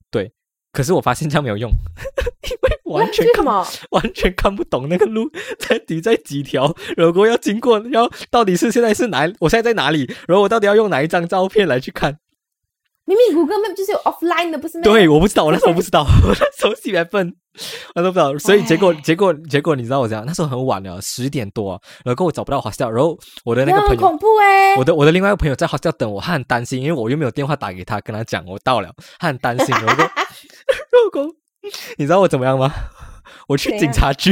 [0.09, 0.31] 对，
[0.71, 1.69] 可是我发现这样没有用，
[2.49, 3.43] 因为完全看？
[3.89, 12.19] 完全看不懂那个路 在底在几条，然后要经过，要到底是现在是哪，我现在在哪里，然后我到底要用哪一张照片来去看？
[13.09, 14.83] 明明 Google Map 就是有 offline 的，不是吗？
[14.83, 17.33] 对，我不知道，我那时候不知道， 我那时候西北笨，
[17.95, 20.23] 我都不知道，所以结果哎结果结果你知道我怎样？
[20.27, 24.17] 那时候很晚了，十点多、啊，然后我找不到 hostel，然后我的那个朋友很恐。
[24.19, 29.75] 怖哎、我的我的另外一个朋友在 hostel 等我，他很担心，因为我又没有电话打给他，跟他讲我到了，他很担心。
[29.75, 29.95] 如果
[30.91, 31.33] 如果
[31.97, 32.71] 你知道我怎么样吗？
[33.47, 34.31] 我去警察局，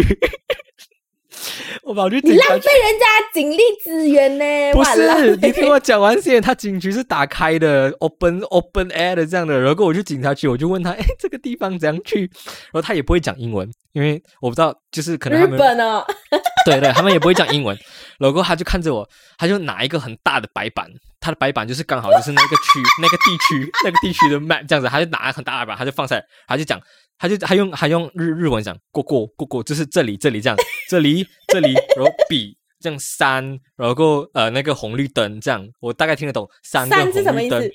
[1.83, 2.49] 我跑去你警察局。
[2.49, 6.41] 浪费人家警力资源呢、不是，你听我讲完先。
[6.41, 9.59] 他警局是打开的，open open air 的这样的。
[9.59, 12.21] 然后我去警察局，我就问他，哎，这个地方怎样去？
[12.21, 16.05] 然后他也不会讲英文，因为我不知道，就是可能他日们本哦，
[16.65, 17.77] 对对，他们也不会讲英文。
[18.19, 20.87] 然后他就看着我，他就拿一个很大的白板，
[21.19, 26.79] 他的白板就是刚好就是那个区、那个地区、那个地区的 map 这样子，他就拿很大的白板，他就放下来，他就讲，
[27.17, 30.57] 他就他用他用日日文讲过过过过，就是这里这里这样，
[30.89, 33.43] 这里这里，然后比这样三，
[33.75, 37.71] 然后呃那个红绿灯这样，我大概听得懂三个三是什红绿灯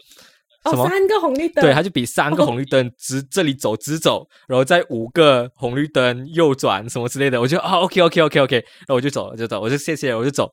[0.64, 1.64] 哦，三个红绿灯。
[1.64, 10.48] 对，他就比三个红绿灯直这里走直走，然后再五个红绿灯右转什么之类的，我就啊 OK OK OK OK，然后我就走了就走，我就谢谢我就走，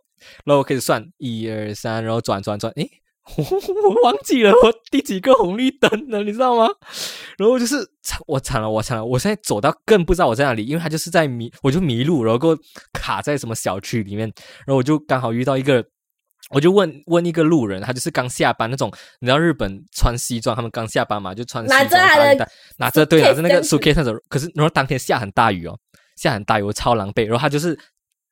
[0.45, 2.89] 然后我开始算一二三，然后转转转，诶，
[3.87, 6.67] 我忘记了我第几个红绿灯了，你知道吗？
[7.37, 12.57] 然后就是惨我惨了我惨了，我现在走到更不知道我在哪里，因为他就是在迷，我就迷路，然后
[12.93, 14.31] 卡在什么小区里面，
[14.65, 15.85] 然后我就刚好遇到一个。
[16.51, 25.77] 我就问问一个路人，他就是刚下班那种，你知道日本穿西装，他们刚下班嘛，就穿西装拿着他的打领带拿着对拿着那个 suitcase 那种，可是然后当天下很大雨哦，
[26.15, 27.77] 下很大雨，我超狼狈，然后他就是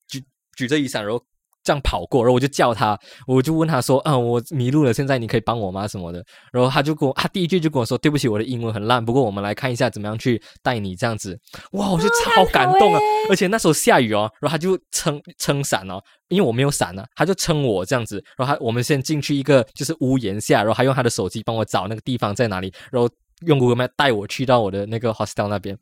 [0.07, 0.23] 举
[0.55, 1.23] 举着雨伞，然后
[1.67, 5.85] 这样跑过，然后我就叫他，我就问他说：“嗯，我迷路了，现在你可以帮我吗？
[5.85, 11.37] 什么的？”然后他就跟我，他第一句就跟我说：“对不起，我的英文很烂，不过我们来看一下怎么样去带你这样子。”
[11.73, 13.01] 哇，我就超感动啊！
[13.29, 18.23] 而且那时候下雨哦，然后他就撑撑伞哦，因为我没有伞呢，他就撑我这样子。
[18.37, 23.09] 然后他我们先进去一个就是屋檐下，然后他用他的手机帮我找那个地方在哪里，然后。
[23.45, 25.77] 用 Google Map 带我去到我的那个 hostel 那边，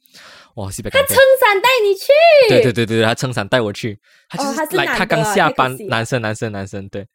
[0.56, 2.08] 哇，西北他撑伞带你去，
[2.50, 3.98] 对对对对，他撑伞带我去，
[4.30, 7.08] 他就是来，他刚下班，男生男生男生，对，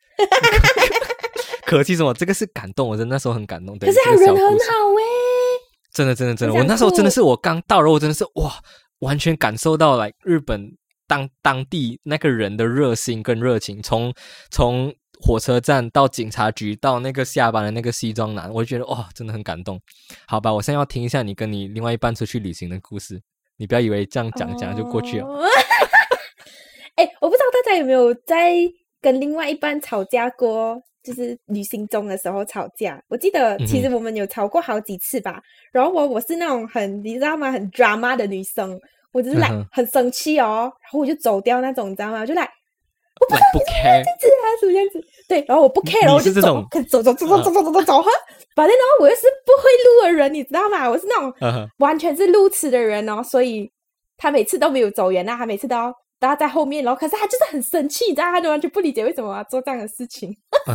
[1.67, 2.15] 可惜什么？
[2.15, 5.03] 这个是感动，我真的那时候很感动，对可是他人很好哎，
[5.93, 8.55] 真的真的真的，我那时候真的是我刚到，然后我真的是哇，
[9.01, 10.71] 完全感受到来日本
[11.07, 14.15] 当当地那个人的热心跟热情，从
[14.51, 14.95] 从。
[15.23, 19.81] 火车站到警察局到那个下班的那个西装男，我就觉得哇，真的很感动。
[20.27, 23.21] 好吧，我现在要听一下你跟你另外一半出去旅行的故事。
[23.57, 25.27] 你不要以为这样讲讲就过去了。
[26.97, 28.55] 哎，我不知道大家有没有在
[29.03, 33.03] 跟另外一半吵架过，就是旅行中的时候吵架。
[33.09, 35.43] 我记得其实我们有吵过好几次吧。
[35.71, 37.53] 然后我我是那种很你知道吗？
[37.53, 38.81] 很 drama 的女生，
[39.13, 42.25] 我就是来很生气哦，然后我就走掉那种，你知道吗？
[42.25, 42.49] 就来。
[43.21, 45.05] 我不不 care，这样子啊，什么样子？
[45.29, 46.41] 对，然后我不 care，然后我就走，
[46.89, 48.11] 走走走走走走走走哈。
[48.57, 50.89] 反正然后我又是不会录的人，你知道吗？
[50.89, 53.71] 我是那种完全是路痴的人哦，所以
[54.17, 60.35] 他每次都没有走远，那他每次都要都要在后面，然后可是他就是很生气，你知道，他就完全不理解为什么要做这样的事情。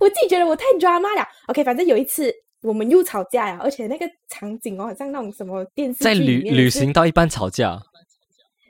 [0.00, 1.26] 我自己觉得我太 drama 了。
[1.48, 2.32] OK，反正有一次
[2.62, 7.82] 我们又吵架呀，而且那个场景哦，好像那种什么电视在旅旅行到一半吵架。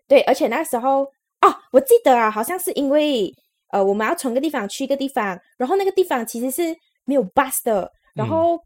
[0.09, 1.07] 对，而且那时候。
[1.45, 3.31] 哦，我记得啊，好像是因为
[3.71, 8.59] 呃，我们要从一个地方去一个地方，然后那个地方其实是没有 bus 的，然后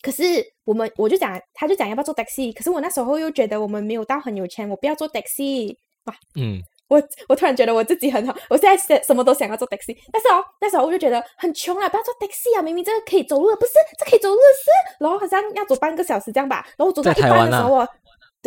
[0.00, 0.24] 可是
[0.64, 17.86] 我们我就讲，他就讲要不要坐 taxi，可是我那时候又觉得我们没有到很有钱，我不要坐 taxi 哇，嗯，我我突然觉得我自己很好，我现在什什么都想要做 taxi，但是哦，那时候我就觉得很穷啊，不要做 taxi 啊，明明这个可以走路的，不是这可以走路的是，然后好像要走半个小时这样吧，然后走到一半的时候。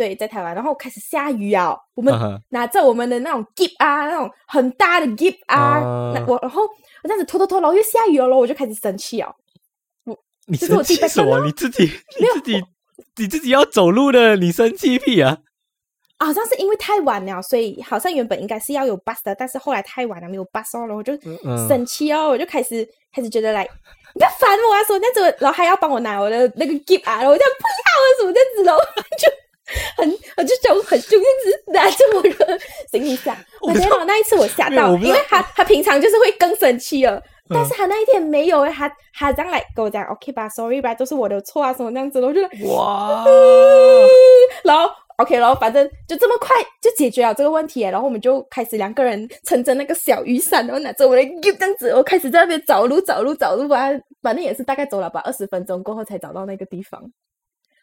[0.00, 2.10] 对，在台湾，然后开始下雨啊，我们
[2.48, 5.78] 拿着我们的那种 gift 啊，那种很大的 gift 啊，
[6.14, 6.68] 那我然后我
[7.02, 9.30] 这样子拖拖拖，然后又下雨了，然后我就开始生气哦。
[10.04, 10.16] 我
[10.48, 11.44] 你生气什么？
[11.44, 11.82] 你自己
[12.18, 12.64] 你自己
[13.16, 15.36] 你自己要走路的，你生气屁啊？
[16.18, 21.14] 好像是因为太晚了，所以好像原本应该是要有 bus 的，但是后来太晚了没有 bus 哦，然后我就
[21.68, 23.64] 生气哦，我就开始开始觉得来，
[24.14, 28.78] 你不要烦我啊，说那样子，然后还要帮我拿我的那个 gift 啊，然后我就不要啊，什么这样子喽，
[29.20, 29.28] 就。
[29.96, 32.58] 很，我就就很凶，一直拿着我的
[32.90, 33.36] 行李箱。
[33.60, 43.24] 我天哪，那一次我吓到，因为他他平常就是会更生气了，但是他那一天没有诶，他他这样来跟我讲，OK 吧，Sorry 吧，都是我的错啊，什么这样子，我就哇，
[44.64, 53.88] 然后 OK，然后反正就这么快就解决了这个问题，然后我们就开始两个人撑着那个小雨伞，然后拿着我的这样子，我开始在那边找路找路找路吧，
[54.22, 57.02] 反正也是大概走了吧二十分钟过后才找到那个地方。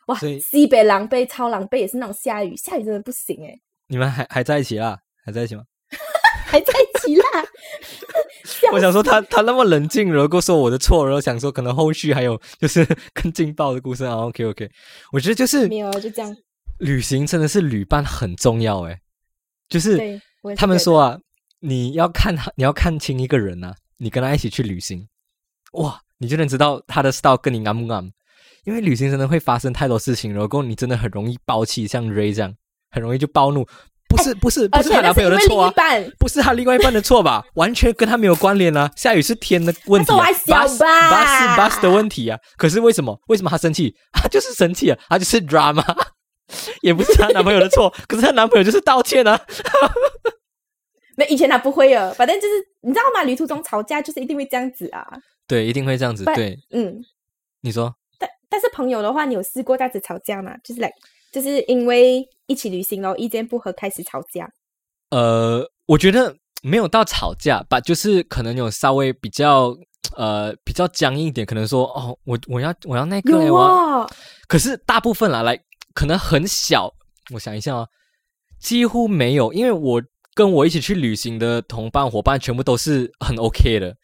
[0.07, 3.57] 哇，西北狼狈，超狼狈，也是那种下雨，下雨真的不行哎。
[3.87, 4.99] 你们还还在一起啦？
[5.23, 5.63] 还在一起吗？
[6.45, 7.25] 还在一起啦。
[8.71, 14.15] 我想说他他那么冷静，如果说我的错，然后想说可能后续还有就是更劲爆的故事啊。
[14.15, 14.69] OK OK，
[15.11, 16.35] 我觉得就是没有就这样。
[16.79, 18.99] 旅行真的是旅伴很重要哎，
[19.67, 20.21] 就是
[20.55, 21.19] 他们说啊，
[21.59, 25.07] 你要看你要看清一个人啊，你跟他一起去旅行，
[25.73, 28.11] 哇，你就能知道他的 style 跟你啱不啱。
[28.65, 32.53] 因为旅行真的会发生太多事情，如果你真的很容易暴气，像 Ray 这样，
[32.91, 33.65] 很容易就暴怒。
[34.09, 35.73] 不是不是不是他男朋友的错啊，
[36.17, 37.45] 不是他另外一半的错吧？
[37.55, 38.89] 完全跟他没有关联啊！
[38.95, 42.39] 下雨是天的问题，bus bus bus 的问题啊！
[42.55, 43.19] 可是为什么？
[43.27, 43.93] 为什么他生气？
[44.13, 44.97] 他就是生气啊！
[45.09, 45.83] 他就是 drama，
[46.81, 47.93] 也不是他男朋友的错。
[48.07, 49.37] 可是他男朋友就是道歉啊！
[51.19, 53.23] 那以前他不会啊，反正就是你知道吗？
[53.23, 55.05] 旅途中吵架就是一定会这样子啊。
[55.45, 56.23] 对，一定会这样子。
[56.23, 57.03] 对，嗯，
[57.59, 57.93] 你说。
[58.49, 60.55] 但是朋友的话，你有试过这样子吵架吗？
[60.63, 60.89] 就是来，
[61.31, 64.49] 就是因为一起旅行然后意见不合开始吵架。
[65.09, 66.33] 呃，我觉得
[66.63, 69.75] 没有到吵架吧，就是可能有稍微比较
[70.15, 74.07] 呃比较僵硬一点，可能说哦，我我要我要那个有
[74.47, 75.59] 可是大部分啦，来
[75.93, 76.93] 可能很小，
[77.33, 77.89] 我想一下哦，
[78.59, 80.01] 几乎没有，因为我
[80.33, 83.95] 跟我一起去旅行的同伴伙伴全部都是很 OK 的，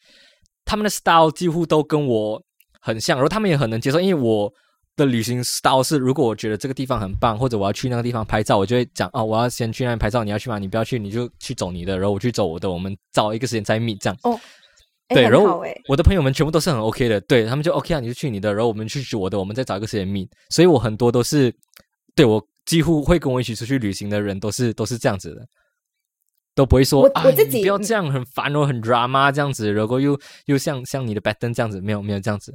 [0.66, 2.44] 他们的 style 几乎都跟我。
[2.84, 4.52] 很像，然后他们也很能接受，因为我
[4.98, 10.60] 的旅行 style 是，如果我觉得这个地方很棒，或者我要去那个地方拍照，我就会讲哦，我要先去那边拍照，你要去吗？
[10.60, 14.18] 你不要去，你就去走你的，然后我去走我的，我们找一个时间再 meet 这样。
[14.24, 14.38] 哦，
[15.08, 20.28] 对，然后我的朋友们全部都是很 OK 的，对他们就 OK 啊，你就去你的，然后我们去去我的，我们再找一个时间 meet。
[20.50, 21.54] 所以我很多都是，
[22.14, 25.48] 对我几乎会跟我一起出去旅行的人都是都是这样子的。
[26.56, 32.54] 都不会说啊，我我自己你不要这样很烦哦，很 drama 这样子，然后又又像像你的 b a t t n 这样子，没有没有这样子。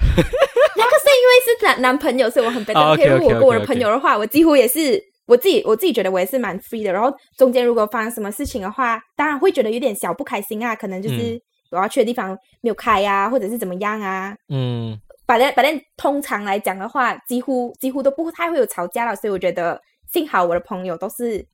[0.76, 3.04] 那个是因为是男男朋友，所以我很被啊动。
[3.04, 6.92] 譬如 OK，OK，OK，我跟我的朋友的话，我几乎也是我自己我自己觉得我也是蛮 free 的。
[6.92, 14.34] 然后中间如果发生什么事情的话，当然会觉得有点小不开心啊，可能就是嗯我要去的地方没有开啊，或者是怎么样啊。
[14.48, 19.80] 嗯反正反正通常来讲的话，几乎几乎都不太会有吵架了，所以我觉得
[20.12, 21.46] 幸好我的朋友都是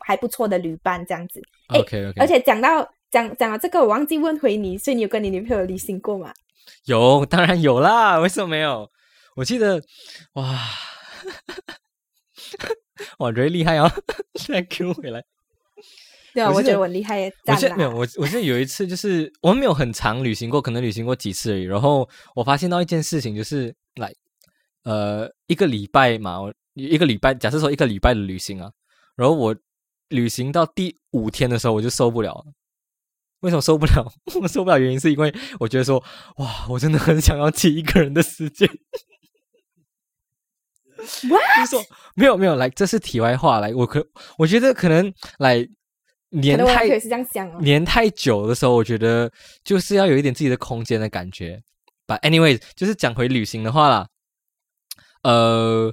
[0.00, 1.40] 还不错的旅伴这样子。
[1.68, 6.30] 哎，OK OK，而且讲到讲讲到这个，我忘记问回你，所以你有跟你女朋友旅行过吗？
[6.84, 8.90] 有当然有啦，为什么没有？
[9.36, 9.82] 我记得
[10.34, 10.60] 哇，
[13.18, 13.90] 哇，觉得厉害哦，
[14.46, 15.24] 再 Q 回来。
[16.34, 21.62] 对啊，我觉得我厉害，我赞啦记得没有，我我记得有一次就是我们没有很长旅行过，可能旅行过几次而已。
[21.62, 24.12] 然后我发现到一件事情，就是来
[24.84, 28.70] 呃一个礼拜嘛，我一个礼拜，假设说一个礼拜的旅行啊，
[29.14, 29.54] 然后我
[30.08, 32.44] 旅行到第五天的时候，我就受不了了。
[33.42, 34.12] 为什么受不了？
[34.40, 36.02] 我受不了原因是因为我觉得说，
[36.36, 38.68] 哇，我真的很想要起一个人的时间。
[40.96, 43.58] 就是说没有没有，来，这是题外话。
[43.58, 44.06] 来，我可
[44.38, 45.68] 我觉得可能来
[46.30, 46.86] 年太。
[47.60, 49.30] 年太久的时候，我觉得
[49.64, 51.60] 就是要有一点自己的空间的感觉。
[52.06, 54.08] But anyway，就是讲回旅行的话啦，
[55.22, 55.92] 呃，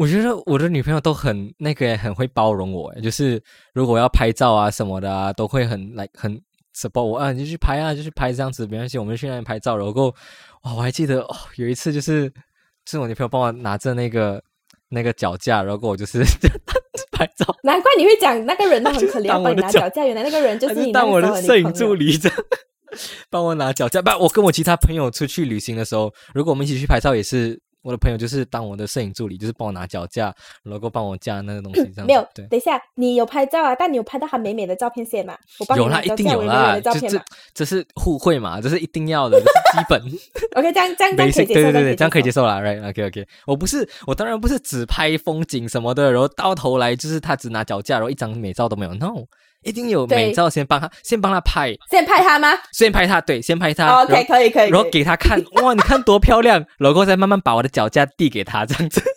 [0.00, 3.38] 我觉得我的女朋友都很那个很会包容我，诶就是
[3.74, 6.40] 如果要拍照啊什么的啊，都会很 like 很
[6.74, 9.76] support 我啊，你就去拍啊，就去拍这样子，没关系，我们去那边拍照。
[9.76, 10.14] 然后
[10.62, 14.42] 哇，我还记得哦，有一次就是就是我女朋友帮我拿着那个
[14.88, 16.24] 那个脚架，然后我就是
[17.12, 17.54] 拍照。
[17.62, 20.06] 难怪你会讲那个人都很可怜， 要帮你拿脚架。
[20.06, 22.38] 原来那个人就是你当我的摄影助理这样
[23.28, 24.00] 帮我拿脚架。
[24.00, 32.04] 不，我跟我其他朋友出去旅行的时候，如果我们一起去拍照，也是我的朋友就是当我的摄影助理，就是帮我拿脚架，然后帮我架那个东西这样子。
[32.06, 33.76] 没有对，，等一下，你有拍照啊？
[33.78, 35.38] 但你有拍到她美美的照片先嘛？
[35.60, 40.02] 我帮你有啦，一定有啦，我美美的照这是互惠嘛，这是一定要的，这是基本。
[40.56, 42.40] OK，这样这样可以接受，对对对对，这样可以接受。
[42.40, 49.26] 受啦，right？OK OK，我不是，我当然不是只拍风景什么的，然后到头来就是他只拿脚架，然后一张美照都没有，no，
[49.62, 54.70] 一定有美照先帮他，先帮他拍，先拍他吗先拍他，对，先拍他哦？OK，可以可以。
[54.70, 59.02] 然后给他看，哇，你看多漂亮， 然后再慢慢把我的脚架递给他，这样子。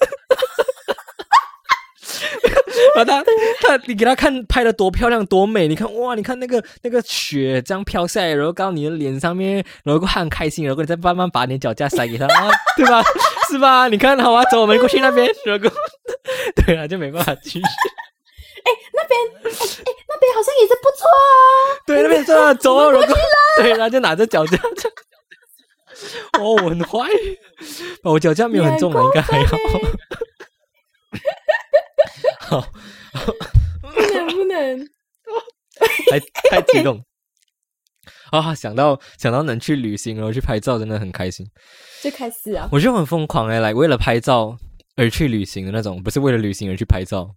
[2.95, 3.23] 然后他
[3.61, 13.01] 他你给他看拍的多漂亮多美，你看哇，你看那个那个雪这样飘下来，然后到你的脸上面，然后他很开心，然后你再慢慢把你的脚架塞给他，啊，对吧？
[13.49, 13.87] 是吧？
[13.87, 15.69] 你看好啊，走，我们过去那边，然后
[16.65, 17.59] 对啊，就没办法继续。
[18.65, 21.81] 哎那边，哎哎，那边好像也是不错哦。
[21.85, 23.07] 对，那边真的 走啊，然后
[23.57, 24.57] 对，然后就拿着脚架。
[26.39, 27.07] 哦，我很坏，
[28.03, 29.57] 我脚架没有很重啊，应该还好。
[32.39, 32.67] 好，
[33.81, 34.89] 不能不能。
[36.09, 37.03] 太太激动
[38.31, 38.53] 啊！
[38.55, 41.45] 想到想到能去旅行，然后去拍照，真的很开心。
[42.01, 44.57] 就开始啊，我觉得很疯狂哎，来为了拍照
[44.95, 47.29] 而去旅行的那种，不是为了旅行而去拍照。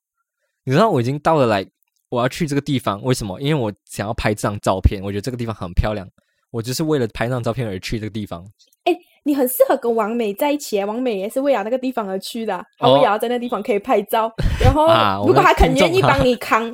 [0.64, 1.64] 你知道我已经到了来，
[2.08, 3.40] 我要去这个地方，为什么？
[3.40, 6.06] 因为我想要拍这张照片，我觉得这个地方很漂亮。
[6.50, 8.44] 我就是为了拍那张照片而去这个地方。
[8.84, 10.86] 哎你很适合跟王美在一起啊。
[10.86, 14.32] 王美也是为了那个地方而去的啊，她哦为了要在那地方可以拍照。
[14.60, 16.72] 然后 啊，如果们她肯愿意帮你扛，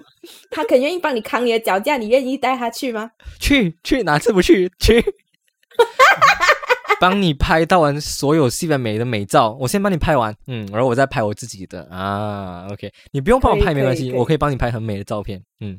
[0.50, 3.10] 她肯愿意帮你扛你的脚架，你愿意带她去吗？
[3.40, 4.70] 去去哪次不去？
[4.78, 5.00] 去，
[7.02, 12.68] 帮你拍到完所有西北美的美照，我先帮你拍完，嗯，然后我再拍我自己的啊。
[12.70, 15.42] OK，你不用帮我拍没关系，我可以帮你拍很美的照片。
[15.58, 15.76] 嗯，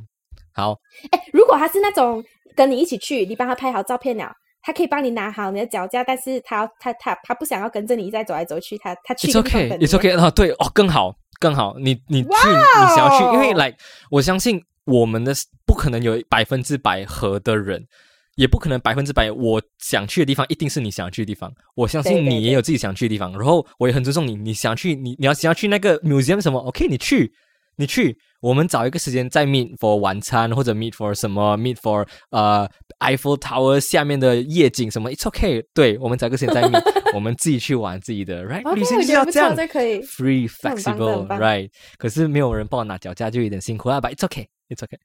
[0.53, 0.75] 好，
[1.11, 2.21] 哎，如果他是那种
[2.57, 4.33] 跟你一起去，你帮他拍好照片了。
[4.61, 11.75] 他可以帮你拿好你的脚架，但是他他他他不想要跟着你再走来走去，他他去 It's 一个地方 okay, 等你 it's okay 啊，对哦，更好，更好。
[11.77, 13.73] 你你去，你想要去，因为哦来，
[14.11, 15.33] 我相信我们的
[15.65, 17.85] 不可能有百分之百合的人，
[18.35, 21.53] 也不可能百分之百我想去的地方一定是你想去的地方。
[21.75, 27.31] 我相信你也有自己想去的地方，然后我也很尊重你，你想去，你你要想要去那个 museum 什么，OK，你去，
[27.77, 28.17] 你去。
[28.41, 32.69] 我们找一个时间再 meet for 晚餐，或者 meet for 什么，meet for 呃
[32.99, 35.63] Eiffel Tower 下面的夜景什么，It's okay。
[35.73, 36.83] 对，我们找个时间再 meet，
[37.15, 38.75] 我们自己去玩自己的，right？
[38.75, 40.01] 旅行我觉得不错，是要这样这可以。
[40.01, 44.01] free flexible 棒 right，可是没有人帮我拿脚架，就有点辛苦啊。
[44.01, 44.97] But it's okay, it's okay。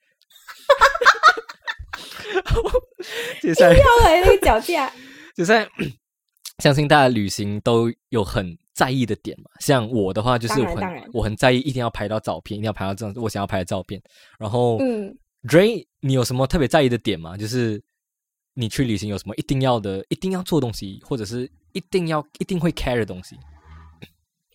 [3.40, 4.92] 接下来，要来那个脚架，
[5.34, 5.68] 接下来，
[6.62, 9.50] 相信大家旅行都有很在意的点嘛。
[9.60, 14.00] 像我的话，就是我很我很在意，一定要拍到照片，一定要拍到这种我想要拍的照片。
[14.38, 17.36] 然后、嗯，Dray，你有什么特别在意的点吗？
[17.36, 17.80] 就是
[18.54, 23.36] 你去旅行有什么一定要的、一定要做的东西，或者是一定要一定会 care 的东西？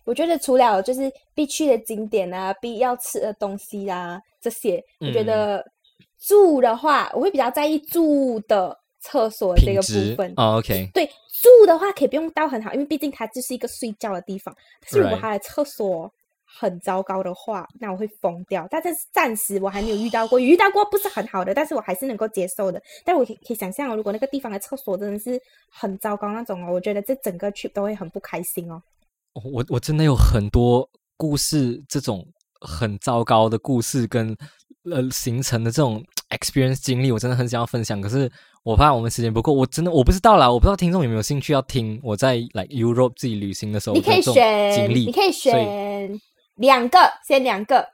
[0.04, 5.72] 我觉得除了就是必去的景点啊，必要吃的东西啊这些，我觉嗯得
[6.20, 10.32] 住的话，我会比较在意住的厕所这个部分。
[10.36, 14.54] 哦，OK，对，住的话可以不用到很好，因为毕竟它就是一个睡觉的地方。
[14.80, 16.10] 但是如果它的厕所
[16.44, 18.66] 很糟糕的话，那我会疯掉。
[18.70, 22.80] 但是暂时我还没有遇到过，遇到过不是很好的，但是我还是能够接受的。
[23.04, 28.80] 但我可以可以想象哦，如果那个地方的厕所真的是很糟糕那种哦，我觉得这整个 trip 都会很不开心哦。
[29.34, 32.24] 哦我我真的有很多故事，这种
[32.60, 34.34] 很糟糕的故事跟
[34.90, 38.00] 呃形成的这种 experience 经历，我真的很想要分享。
[38.00, 38.30] 可是
[38.62, 45.06] 我怕我们时间不够，我真的我不知道啦，我不知道听众有没有兴趣要听我在 like Europe 自己旅行的时候你可以选经，历。
[45.06, 46.20] 你可以选
[46.56, 47.86] 两个，先两个。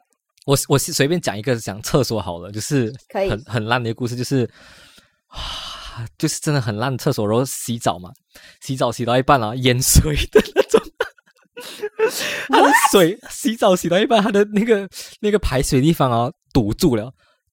[0.46, 2.92] 我我是随便讲一个讲厕所好了，就是
[3.28, 4.48] 很很烂的一个故事，就是
[5.28, 8.10] 啊， 就是真的很烂的厕所，然后洗澡嘛，
[8.60, 10.80] 洗澡洗到一半啊，淹水的那种。
[12.48, 14.88] 它的水洗澡洗到一半，它的那个
[15.20, 17.12] 那个排水地方啊堵住了，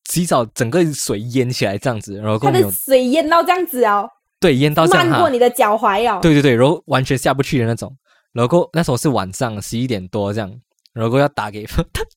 [0.10, 6.20] 洗澡整个水淹起来这样子，然后它的水淹到这样子哦，对淹到这样漫过，你的脚踝哦。
[6.22, 7.95] 对对对，然后完全下不去的那种。
[8.34, 10.54] 然后那时候是晚上十一点多这样，
[10.93, 11.66] 然后要打给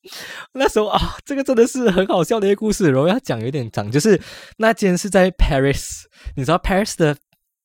[0.52, 2.90] 那时候啊，这个真的是很好笑的一个故事。
[2.90, 4.20] 然后要讲有点长，就是
[4.58, 6.02] 那间是在 Paris，
[6.36, 7.16] 你知道 Paris 的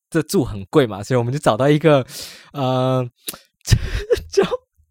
[0.09, 2.05] 的住很贵嘛，所以我们就找到一个
[2.53, 3.05] 呃
[4.31, 4.43] 叫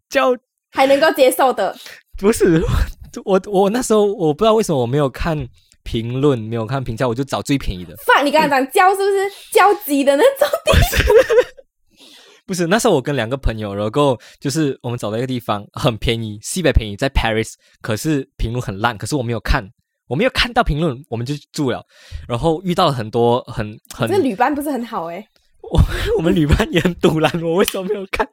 [0.09, 0.37] 叫
[0.71, 1.75] 还能够接受的，
[2.17, 2.61] 不是
[3.23, 5.47] 我我那时候我不知道为什么我没有看
[5.83, 7.95] 评论，没有看评价，我就找最便宜的。
[8.05, 10.71] 放你刚刚讲焦是不是焦急的那种地？
[12.47, 19.67] 不是，那时候我跟两个朋友，然后就是我们找到一个地方很便宜，西北便宜，在 Paris，可是评论很烂，可是我没有看，
[20.07, 21.83] 我没有看到评论，我们就去住了，
[22.27, 25.27] 然后遇到了很多很很这，旅伴不是很好哎、
[26.17, 28.27] 我们旅伴也很堵然，我为什么没有看？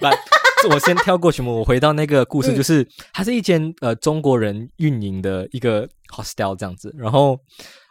[0.00, 0.16] 来，
[0.70, 2.56] 我先跳过去嘛，我回到那个故事，嗯。
[2.56, 7.38] 就是它是一间呃中国人运营的一个 hostel 这样子，然后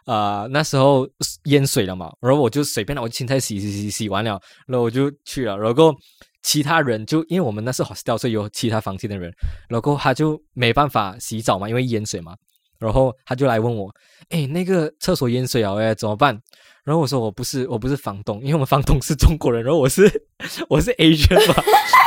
[0.06, 1.06] 呃那时候
[1.44, 5.94] 淹水了嘛，然后我就随便我青菜洗洗洗洗完了，然后我就去了，然后
[6.42, 9.32] 其他人就因为我们那是 hostel，所以有其他房间的人，
[9.68, 12.34] 然后他就没办法洗澡嘛，因为淹水嘛，
[12.78, 13.94] 然后他就来问我，
[14.30, 16.40] 哎，那个厕所淹水了，哎，怎么办？
[16.84, 20.02] 然后我说我不是我不是房东，因为我们房东是中国人，然后我是
[20.68, 21.54] 我是 Asian 嘛，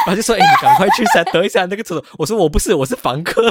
[0.06, 3.42] 他就说哎你赶快去 set 一下那个厕所，我说我不是我是房客，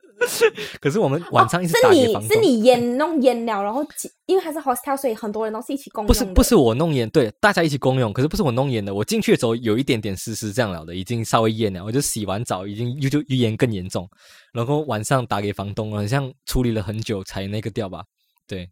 [0.80, 3.84] 可是我们晚上一直打给房东，是你淹弄淹了，然后
[4.24, 6.08] 因为它是 hostel，所以很多人都是一起共用。
[6.08, 14.08] 不是不是我弄淹，对，大家一起共用，可是不是我弄淹的，我进去的时候有一点点湿湿这样了的，已经稍微淹了，我就洗完澡已经又就又淹更严重，
[14.54, 18.04] 然后晚上打给房东，好像处理了很久才那个掉吧，
[18.46, 18.70] 对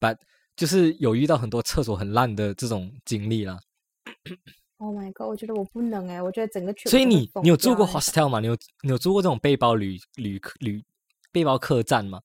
[0.00, 0.16] ，but
[0.56, 3.58] 就是有遇到很多厕所很烂的这种经历啦
[4.78, 5.28] ，Oh my god！
[5.28, 8.40] 我觉得我不能哎、我觉得整个 trip 所以你你有住过 hostel 吗？
[8.40, 10.82] 你有你有住过这种背包旅旅客旅
[11.32, 12.20] 背包客栈吗？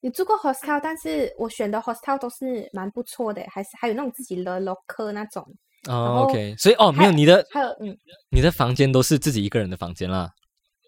[0.00, 5.44] 有住过 hostel，但是我选的 hostel 都是蛮不错的，还是还有那种自己的 locker 那种
[5.88, 7.98] ，，OK，所以哦，没有你的还有嗯，
[8.30, 10.30] 你的房间都是自己一个人的房间啦，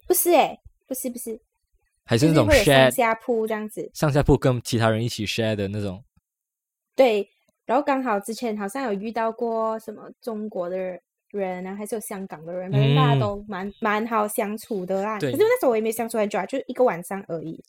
[0.07, 1.37] 不是哎、不是不是，
[2.05, 3.91] 还是那种 share 下铺这样子。
[3.93, 6.01] 上下铺跟其他人一起 share 的那种？
[6.95, 7.27] 对，
[7.65, 10.99] 然后刚好之前好像有遇到过什么中国的
[11.31, 15.17] 人啊，还是有香港的人，反正大家嗯都蛮蛮好相处的啦。
[15.19, 17.63] 可是那时候我也没有相处很久啊，就一个晚上而已。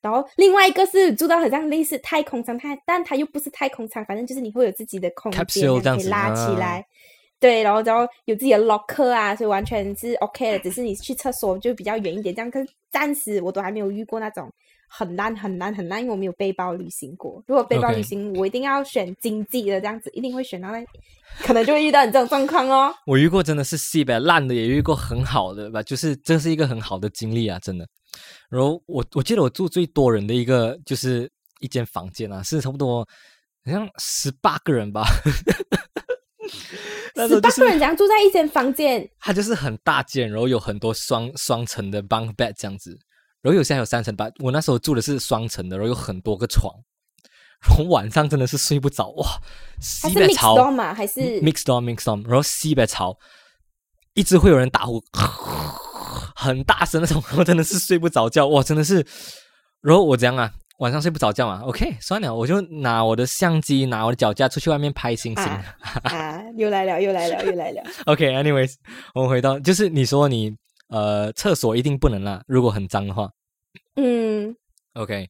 [0.00, 5.44] 然后另外一个是住到很像类似太空舱，它但它又不是太空舱，反正就是你会有自己的空间
[5.82, 6.86] 可以拉起啊来。
[7.40, 10.58] 对，然后然后有自己的 locker 啊，所以完全是 OK 的。
[10.60, 12.50] 只是你去厕所就比较远一点，这样。
[12.50, 14.50] 可是暂时我都还没有遇过那种
[14.88, 17.42] 很烂、很烂、很烂，因为我没有背包旅行过。
[17.46, 20.84] 如果背包旅行我一定要选经济的，这样子一定会选到那，
[21.40, 22.94] 可能就会遇到你这种状况哦。
[23.06, 27.86] 我遇过真的是西北烂的，也遇过很好的吧，就是这是一个很好的经历啊，真的。
[28.48, 31.30] 然后我我记得我住最多人的一个就是
[31.60, 33.06] 一间房间啊，是差不多
[33.64, 35.04] 好像十八个人吧。
[37.16, 39.08] 十八个人怎样住在一间房间？
[39.18, 42.98] 它就是很大间，然后有很多双双层的 bunk bed 这样子，
[43.44, 44.26] 然后有些还有三层吧。
[44.42, 46.74] 我那时候住的是双层的，然后有很多个床，
[47.68, 49.26] 然后晚上真的是睡不着哇，
[49.80, 50.56] 西北潮？
[50.94, 53.16] 还是 mix dorm mix dorm，然后西北潮，
[54.14, 55.04] 一直会有人打呼，
[56.34, 59.06] 很大声那种，我真的是睡不着觉哇，真的是。
[59.82, 60.50] 然后我怎样啊？
[60.78, 65.44] 晚上睡不着觉嘛？OK，算了，我就拿我的相机，拿我的脚架出去外面拍星星。
[65.44, 65.64] 啊
[66.02, 67.80] 啊，又来了，又来了，又来了。
[68.06, 68.74] OK，anyways，、
[69.14, 70.52] 我们回到就是你说你
[70.88, 73.30] 呃厕所一定不能啦，如果很脏的话。
[73.96, 74.54] 嗯
[74.94, 75.28] ，OK，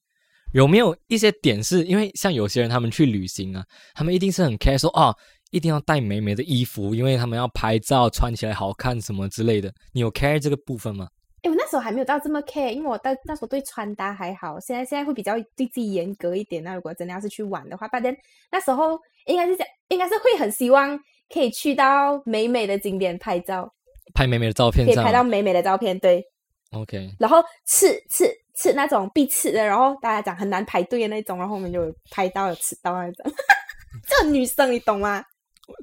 [0.52, 5.14] 有没有一些点是因为像有些人他们去旅行啊，他们一定是很 care 说哦，
[5.50, 9.72] 一定要带美美的衣服，因为他们要拍照，穿起来好看什么之类的。
[9.92, 11.08] 你有 care 这个部分吗？
[11.42, 14.58] 哎，我那时候还没有到这么 care，因为我到那时候对穿搭还好。
[14.60, 16.64] 现在现在会比较对自己严格一点。
[16.64, 18.16] 那如果真的要是去玩的话，反正
[18.50, 20.98] 那时候应该是这，应该是会很希望
[21.32, 23.70] 可以去到美美的景点拍照，
[24.12, 25.98] 拍美美的照片，可以拍到美美的照片。
[25.98, 26.24] 对
[26.72, 27.10] ，OK。
[27.18, 33.32] 然后吃吃吃那种必吃的，然后大家讲很难排队的那种，然后我们就拍到有吃到那种。
[34.06, 35.24] 这女生你懂吗？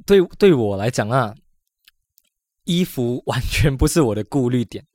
[0.06, 1.34] 对，对我来讲啊，
[2.66, 4.86] 衣服完全不是我的顾虑点。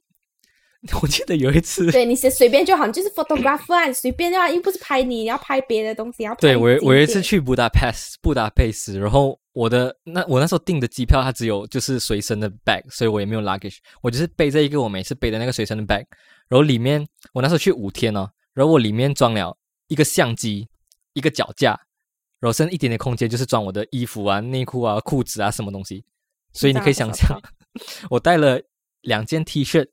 [1.03, 6.22] 我记得有一次，对你随随便就好，就是 photographer，随便的话又不是拍你，你要拍别的东西。
[6.22, 16.05] 要对我，我有一次去布达佩斯，布达佩斯，然后我的那我那时候订的机票，它只有就是随身的 bag，所以我也没有 luggage，我就是背着一个我每次背的那个随身的 bag，
[16.49, 19.57] 然后里面我那时候去五天哦，然后我里面装了
[19.89, 20.68] 一个相机，
[21.14, 21.80] 一个脚架。
[22.39, 26.05] 然后剩一点点空间，就是装我的衣服啊、内裤啊、裤子啊什么东西。
[26.53, 27.41] 所以你可以想象，
[28.11, 28.61] 我带了
[29.01, 29.89] 两件 T 恤，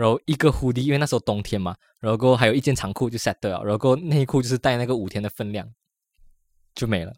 [0.00, 1.76] 然后一个护底因为那时候冬天嘛。
[2.00, 5.68] 然后还有一件长裤就 set 了，然后内裤就是带那个五天的分量，
[6.74, 7.12] 就没了。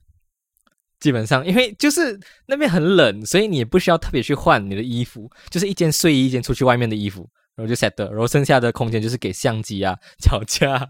[0.99, 7.97] 基本上，因为就是那边很冷，所以你也不需要特别去换你的衣服，就是一件睡衣，一件出去外面的衣服，然后就 set。
[8.11, 10.89] 然后剩下的空间就是给相机啊、 脚架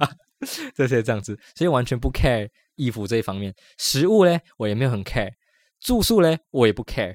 [0.75, 2.49] 这些这样子，所以完全不 care。
[2.77, 5.29] 衣服这一方面，食物呢，我也没有很 care；
[5.79, 7.15] 住宿呢，我也不 care；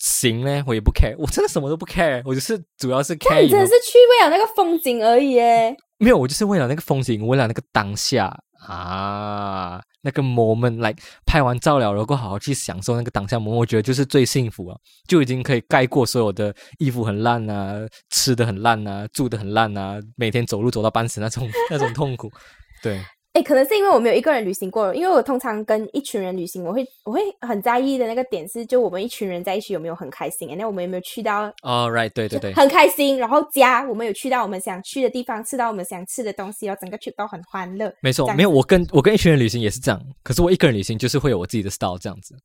[0.00, 1.14] 行呢，我也不 care。
[1.18, 3.42] 我真的什么都不 care，我就是主要是 care。
[3.42, 5.76] 你真的是去为了那个风景而已耶？
[5.98, 8.34] 没有，我就是为了那个风景，为了那个当下
[8.66, 14.76] 啊，那个 moment，like 拍完照了，然后好好去享受那个当下 moment，我觉得就是最幸福啊，
[15.06, 22.30] 就已经可以盖过所有的衣服很烂啊，吃的很烂啊，住的很烂啊，每天走路走到半死那种 那种痛苦，
[22.82, 22.98] 对。
[23.32, 30.52] 哎，可能是因为我没有一个人旅行过，因为我通常跟一群人旅行，我会我会很在意的那个点是，就我们一群人在一起有没有很开心？
[30.58, 31.42] 那我们有没有去到？
[31.62, 33.16] 哦，right，对对对，很开心。
[33.16, 37.94] 然后家我们有去到我们想去的地方，吃到我们想吃的东西，然后整个 trip 都很欢乐。
[38.02, 42.36] 没错，没有我跟我跟一群人旅行也是这样，可是我一个人旅行就是会有我自己的 style 这样子。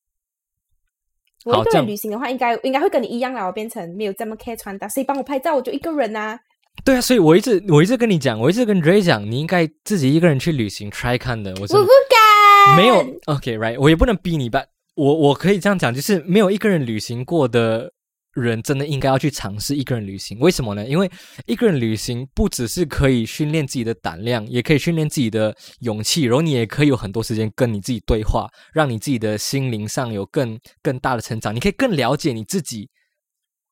[1.46, 6.40] 我一个人旅行的话，应该应该会跟你一样啦，我变成没有这么 care 穿搭，谁帮我拍照，我就一个人啊。
[6.84, 11.51] 对啊，所以我一直我一直跟你讲，我一直跟 Ray 讲，你应该自己一个人去旅行 try 看的。
[11.55, 14.63] 我我不敢，没有 OK right，我也不能逼你吧。
[14.95, 17.91] 我我可以这样讲，就是没有一个人旅行过的
[18.34, 20.38] 人，真的应该要去尝试一个人旅行。
[20.39, 20.86] 为什么呢？
[20.86, 21.09] 因为
[21.47, 31.55] 一个人旅行不只是可以训练自己的胆量，也可以训练自己的勇气，然后你也可以有很多时间跟你自己对话，让你自己的心灵上有更更大的成长。
[31.55, 32.88] 你可以更了解你自己。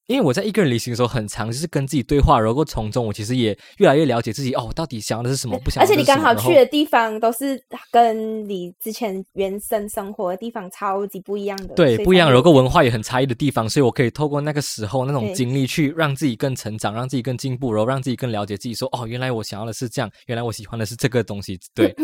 [0.07, 4.53] 因为我在一个人旅行的时候很长，就是跟自己对话，然后从中我其实也越来越了解自己。
[4.53, 5.57] 哦，到底想要的是什么？
[5.59, 5.81] 不想。
[5.81, 7.57] 而且你刚好去的地方都是
[7.89, 11.73] 跟你之前原生生活的地方超级不一样的。
[11.75, 18.73] 对，不一样，然后文化也很差异的地方，所以我可以透过那个时候那种经历去让自己更成长，让自己更进步，然后让自己更了解自己。
[18.73, 21.57] 说哦，原来我想要的是这样，原来我喜欢的是这个东西。
[21.73, 21.95] 对，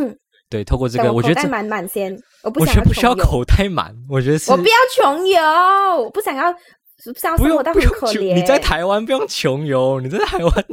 [0.49, 5.41] 对，透过这个，我觉得满满先，我不想不需要口袋满，我觉得是我不要穷游，
[6.03, 6.53] 我不想要。
[7.03, 10.65] 不是不用不用穷，你在台湾不用穷游，你在台湾，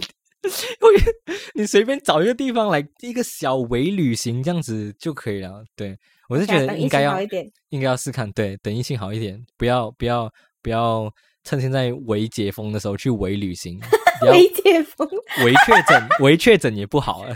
[1.54, 5.64] 你随便找一个地方来一个小微旅行这样子就可以了。
[5.76, 5.96] 对
[6.28, 7.20] 我是觉得应该要
[7.68, 10.28] 应该要试看，对，等疫情好一点，不要不要
[10.62, 11.08] 不要
[11.44, 13.80] 趁现在微解封的时候去微旅行，
[14.30, 15.08] 微解封，
[15.44, 17.34] 微确诊，微确诊也不好啊。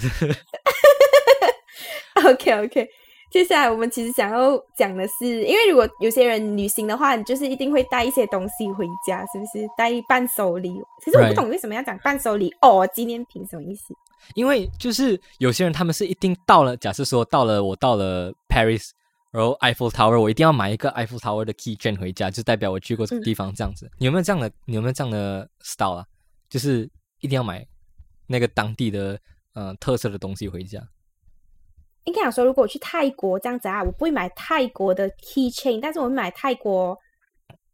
[2.24, 2.88] OK OK。
[3.30, 9.64] 接下来我们其实想要讲的是，因为如果有些人旅行的话，你就是一定会带一些东西回家，是不是？
[9.76, 10.74] 带伴手礼。
[11.04, 13.94] 其实我不懂为什么要讲伴手礼哦，纪念品什么意思？
[14.34, 18.90] 因为就是有些人他们是一定到了，假设说到了我到了 Paris，
[19.30, 23.88] 然后 Eiffel Tower，我一定要买一个 Eiffel Tower 的 key chain 回家，就代表我去过这个地方这样子。
[23.98, 24.50] 你有没有这样的？
[24.66, 26.04] 你有没有这样的 style 啊？
[26.48, 27.64] 就是一定要买
[28.26, 29.16] 那个当地的
[29.54, 30.82] 嗯特色的东西回家。
[32.04, 36.96] 应该想说，如果我去泰国这样子啊，我不会买泰国的 key chain，但是我会买泰国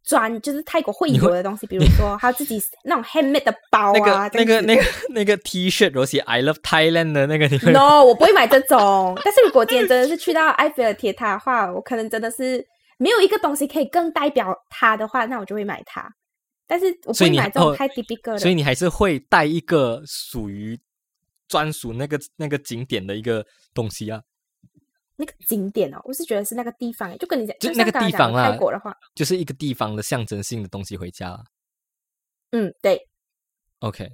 [0.03, 7.47] 专，就是泰国会有的东西，比如说还有自己 那种 handmade 的包啊，那个那个那个那个 T 恤，我写 I love Thailand 的那个。
[7.71, 9.17] No，我不会买这种。
[9.23, 12.65] 但是如果今天真的是去到埃菲尔铁塔的话，我可能真的是
[12.97, 16.05] 没有一个东西可以更代表它的话，那我就会买它。
[16.67, 18.39] 但是我不会买这种太 typical 的。
[18.39, 20.77] 所以你还是会带一个属于。
[21.47, 24.21] 专属那个那个景点的一个东西啊，
[25.15, 31.37] 那个景点哦，我是觉得是那个地方，就跟你讲，就那个地方啊，泰国的话，就是一个地方的象征性的东西回家。
[32.51, 33.07] 嗯，对。
[33.79, 34.09] OK，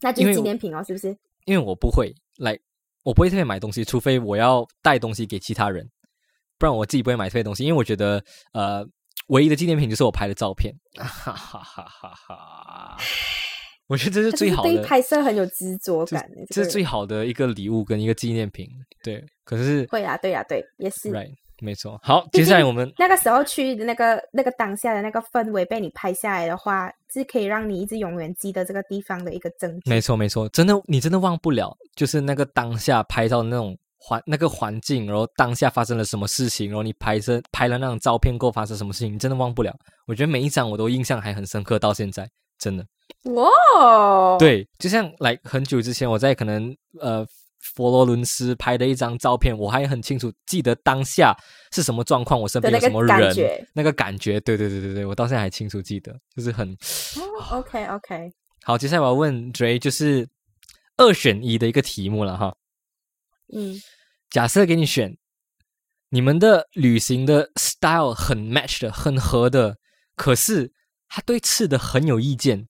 [0.00, 1.16] 那就是纪念品哦，是不是？
[1.44, 2.58] 因为我不会来，
[3.04, 5.88] 我不会特别买东西，除非我要带东西给其他人，
[6.58, 8.86] 不然我自己不会买特别东西，因为我觉得呃，
[9.28, 12.96] 唯一的纪念品就是我拍的照片，哈 哈哈哈哈！
[13.92, 18.66] 我觉得这是最好的，拍摄很有执着感的，这是最好的一个礼物跟一个纪念品。
[19.02, 21.10] 对，可是会啊，对啊，对，也是。
[21.10, 21.30] right
[21.60, 22.00] 没错。
[22.02, 29.90] 好，接下来我们那个时候去的那个那个当下的那个氛围被你拍下来的话，是可以让你一直永远记得这个地方的一个证据。
[29.90, 39.76] 没错没错，真的你真的忘不了，就是那个当下拍照的那种环那个环境，然后当下发生了什么事情，然后你拍摄拍了那种照片过后发生什么事情，你真的忘不了。
[40.06, 42.26] 我觉得每一张我都印象还很深刻，到现在
[42.58, 42.84] 真的。
[43.32, 47.24] 哇，，对，就像来很久之前我在可能呃
[47.60, 51.36] 佛罗伦斯拍的一张照片，我还很清楚记得当下
[51.72, 58.32] 是什么状况，我身边有什么人，那个感觉，对对对对对，我到现在还清楚记得，就是很哦，OK OK，
[58.64, 58.76] 好。
[58.76, 60.28] 接下来我要问 Dre，就是
[60.96, 62.56] 二选一的一个题目了哈。
[63.54, 63.80] 嗯，
[64.30, 65.16] 假设给你选，
[66.08, 69.76] 你们的旅行的 style 很 match 的，很合的，
[70.16, 70.72] 可是
[71.08, 72.66] 他对吃的很有意见，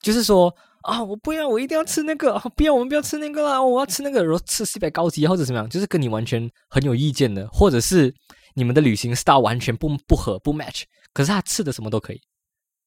[0.00, 8.14] 就是说啊，我不要，我一定要吃那个，啊、 不要，我们不要吃那个啦，我要吃那个，然后吃西北高级或者怎么样，就是跟你完全很有意见的，或者是
[8.54, 12.20] 你们的旅行 style 完全不不合不 match，可是他吃的什么都可以，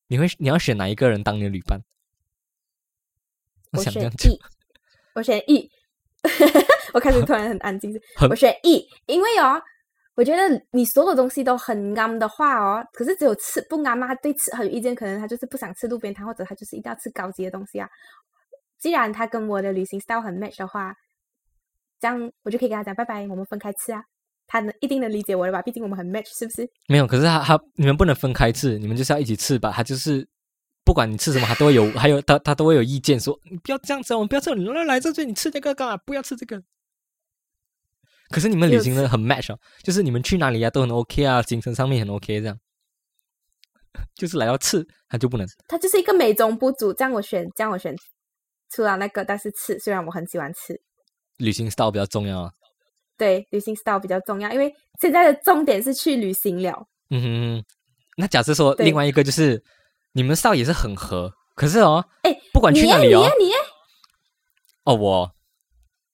[0.07, 1.79] 你会你要选哪一个人当你的旅伴？
[3.71, 4.31] 我选想这样讲。
[4.31, 4.39] E，
[5.15, 5.69] 我选 E，
[6.93, 7.91] 我开始突然很安静，
[8.29, 9.61] 我选 E，因为哦，
[10.15, 17.89] 我觉得你所有东西都很啱的话哦，可是只有吃不啱嘛，对吃很有意见，可能他就是不想吃路边摊，或者他就是一定要吃高级的东西啊。
[18.77, 20.95] 既然他跟我的旅行 style 很 match 的话，
[21.99, 24.03] 这样我就可以跟他讲拜拜，我们分开吃啊。
[24.45, 25.61] 他能一定能理解我的吧？
[25.61, 26.69] 毕竟我们很 match，是不是？
[26.87, 29.71] 没有，可是他他你们不能分开吃，你们就是要一起吃吧。
[29.73, 30.27] 他就是
[30.83, 35.97] 不管你吃什么，他都会有，还有他他都会有意见说你不要这样子，我们不要这样，你来来这里你吃这个干嘛？
[36.05, 36.61] 不要吃这个。
[38.33, 42.59] 可是你们旅行的很 match 哦，就是你们去哪里啊都很 OK 啊，行程上面很 OK 这样。
[44.15, 45.47] 就是来到吃，他就不能。
[45.67, 46.91] 他就是一个美中不足。
[46.91, 47.95] 这样我选，这样我选，
[48.71, 50.81] 出了那个，但是吃，虽然我很喜欢吃，
[51.37, 52.51] 旅行 style 比较重要啊。
[53.15, 56.87] 对，旅行 style 比较重要，因为现在的重点是去旅行了。
[57.11, 57.25] 嗯哼
[57.61, 57.65] 哼，
[58.17, 59.63] 那假设说另外一个就是
[60.13, 63.55] 你们 style 也是很合，可是哦，哎，不管，去哪里哦你耶，，你耶，
[64.85, 65.31] 哦我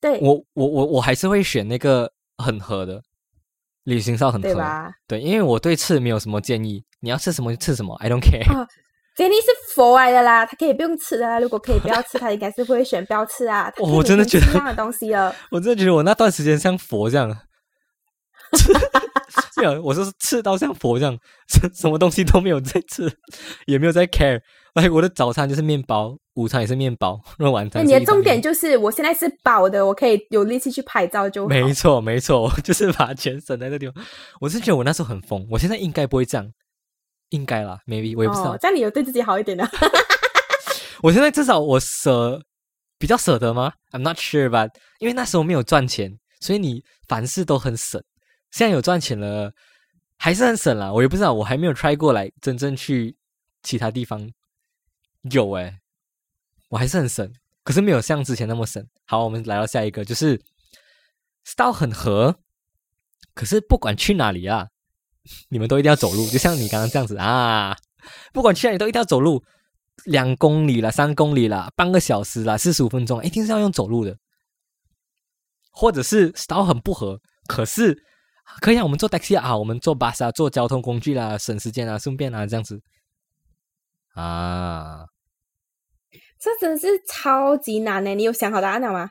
[0.02, 3.02] 对，我我我我还是会选那个很合的
[3.84, 4.92] 旅行 style 很合，对吧？
[5.08, 8.48] 对，因为我对吃没有什么建议，你要吃什么就吃什么，I don't care。
[8.54, 8.68] 啊
[9.16, 11.42] 杰尼是佛来的啦，他可以不用吃的啦。
[11.42, 13.70] 如果可以不要吃，他应该是会选不要吃啊。
[13.78, 15.36] 我真的觉得一样的东西了。
[15.52, 17.38] 我真的觉得我那段时间像佛这样，
[19.56, 21.18] 这样，我说是吃到像佛这样，
[21.50, 23.12] 什什么东西都没有在吃，
[23.68, 24.40] 也没有在 care。
[24.80, 31.46] 哎，我的早餐就是面包，午餐也是面包，然后晚那你的重点就是，我现在是饱的，我可以有力气去拍照就。
[31.50, 34.06] 没错， 没错，我 就是把钱省在这地方。
[34.40, 36.50] 我是觉得我那时候很疯，我现在应该不会这样，
[37.32, 38.54] 应该啦，maybe 我也不知道。
[38.54, 39.68] 哦，这样你有对自己好一点的。
[41.04, 42.42] 我现在至少我舍
[42.98, 44.70] 比较舍得吗？I'm not sure but
[45.00, 48.02] 因为那时候没有赚钱，所以你凡事都很省。
[48.52, 49.52] 现在有赚钱了，
[50.18, 50.92] 还是很省啦。
[50.94, 53.16] 我也不知道，我还没有 try 过来真正去
[53.62, 54.30] 其他地方。
[55.32, 55.80] 有诶、
[56.70, 57.32] 我还是很省，
[57.64, 58.86] 可是没有像之前那么省。
[59.06, 60.42] 好，我们来到下一个，就是
[61.44, 62.40] style 很合，
[63.34, 64.68] 可是不管去哪里啊，
[65.50, 67.76] 你们都一定要走路，就像你刚刚这样子啊，
[68.34, 69.44] 不管去哪里都一定要走路。
[70.06, 74.18] 两公里啦，三公里啦，半个小时啦，四十五分钟，一定是要用走路的，
[75.72, 78.02] 或者是 style 很不合，可是
[78.62, 82.82] 可以啊，我们坐 taxi 啊，我们坐 bus 啊，坐交通工具啦，省时间啊，顺便啊，这样子
[84.16, 85.06] 啊。
[86.42, 88.16] 这真的是超级难呢！
[88.16, 89.10] 你有想好答案了吗？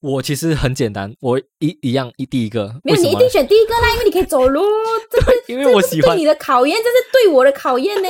[0.00, 4.62] 我其实很简单，我一一样一第一个，没有，你一定选第一个啦，因为你可以走路。
[5.10, 8.08] 这是因为我喜欢对你的考验，这是对我的考验呢。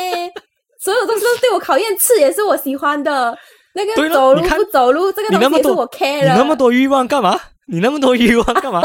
[0.80, 3.38] 所有东西都是对我考验，吃也是我喜欢的。
[3.76, 6.32] 那个走路不走路，这个东西也是我 care 的。
[6.32, 7.40] 你那么多欲望干嘛？
[7.68, 8.82] 你那么多欲望干嘛？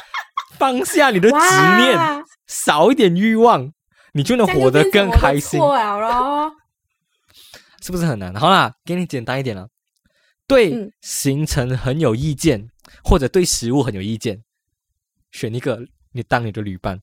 [0.58, 1.36] 放下你的执
[1.78, 3.72] 念，少一点欲望，
[4.12, 5.58] 你就能活得更开心。
[5.58, 6.52] 错了咯。
[7.80, 8.34] 是不是很难？
[8.34, 9.68] 好啦，给你简单一点了。
[10.46, 12.70] 对嗯行程很有意见，
[13.04, 14.42] 或者对食物很有意见，
[15.30, 17.00] 选一个你当你的旅伴。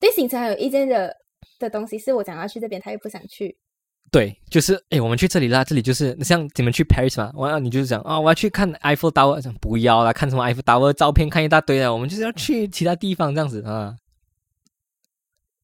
[0.00, 1.16] 对行程很有意见的
[1.58, 3.56] 的东西，是我想要去这边，他又不想去。
[4.10, 13.96] 对，就是哎，我们去这里啦，这里就是像你们去 Paris 嘛，我要你就是讲啊、我要去看 Eiffel Tower，讲不要啦，看什么 Eiffel Tower 照片看一大堆的，我们就是要去其他地方这样子啊。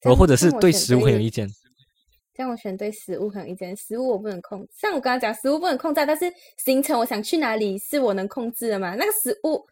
[0.00, 1.67] 这样或者是对食物很有意见，这
[2.42, 6.32] 样我选对食物很有意见，食物我不能控，像我刚刚讲，食物不能控制啊，但是
[6.64, 8.94] 行程我想去哪里是我能控制的嘛？
[8.94, 9.66] 那个食物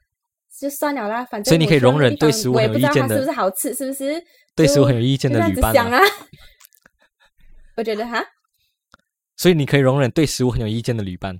[0.59, 4.23] 就算了啦，反正所以你可以容忍对食物很有不知道它是意见的不是好吃，是不是？
[4.57, 6.01] 对食物很有意见的旅伴啊。
[7.77, 8.25] 我觉得哈，
[9.37, 11.39] 所以你可以容忍对食物很有意见的旅伴。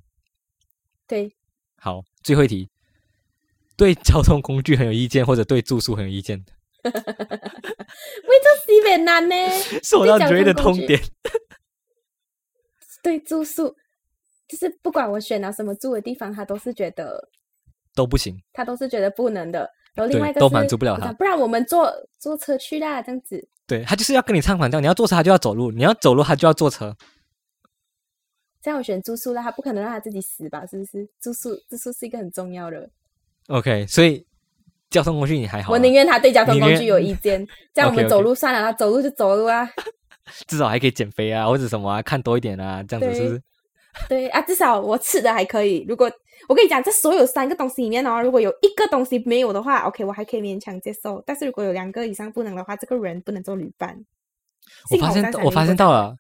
[1.07, 1.33] 对，
[1.79, 2.69] 好，最后一题，
[3.77, 6.45] 对交通工具很有意见或者对住宿很有意见，
[8.27, 9.35] 为这西北难呢？
[9.83, 11.01] 说到交 Dre 的痛点。
[13.03, 13.75] 对住宿，
[14.49, 17.29] 就是不管我选了什么住的地方，他都是觉得
[17.95, 19.71] 都不行，他都是觉得不能的。
[19.95, 23.49] 然后另对外一个是都满足不了他不然我们坐坐车去啦，这样子。
[23.67, 26.97] 对他就是要跟你唱反调，你要坐车他就要走路，你要走路他就要坐车。
[28.61, 30.67] 这样我选住宿啦，他不可能让他自己死吧？
[30.67, 31.09] 是不是？
[31.21, 32.91] 住宿住宿是一个很重要的。
[33.47, 34.27] OK，所以
[34.91, 39.69] 交通工具你还好啊，我宁愿他对交通工具有意见，这样我们走路算了，他走路就走路啊。
[40.49, 43.43] 至少还可以减肥啊，或者什么啊，看多一点啊，这样子是不是？
[44.09, 45.85] 对啊，至少我吃的还可以。
[45.89, 46.11] 如果
[46.49, 51.23] 我跟你讲，这所有三个东西里面哦，如果有一个东西没有的话，OK，我还可以勉强接受。
[51.25, 54.05] 但是如果有两个以上不能的话，这个人不能做旅伴。
[54.91, 56.17] 我发现我发现到了，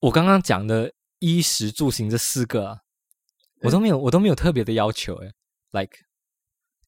[0.00, 2.78] 我刚刚讲的衣食住行这四个啊，
[3.62, 5.32] 我都没有我都没有特别的要求诶
[5.72, 6.00] l i k e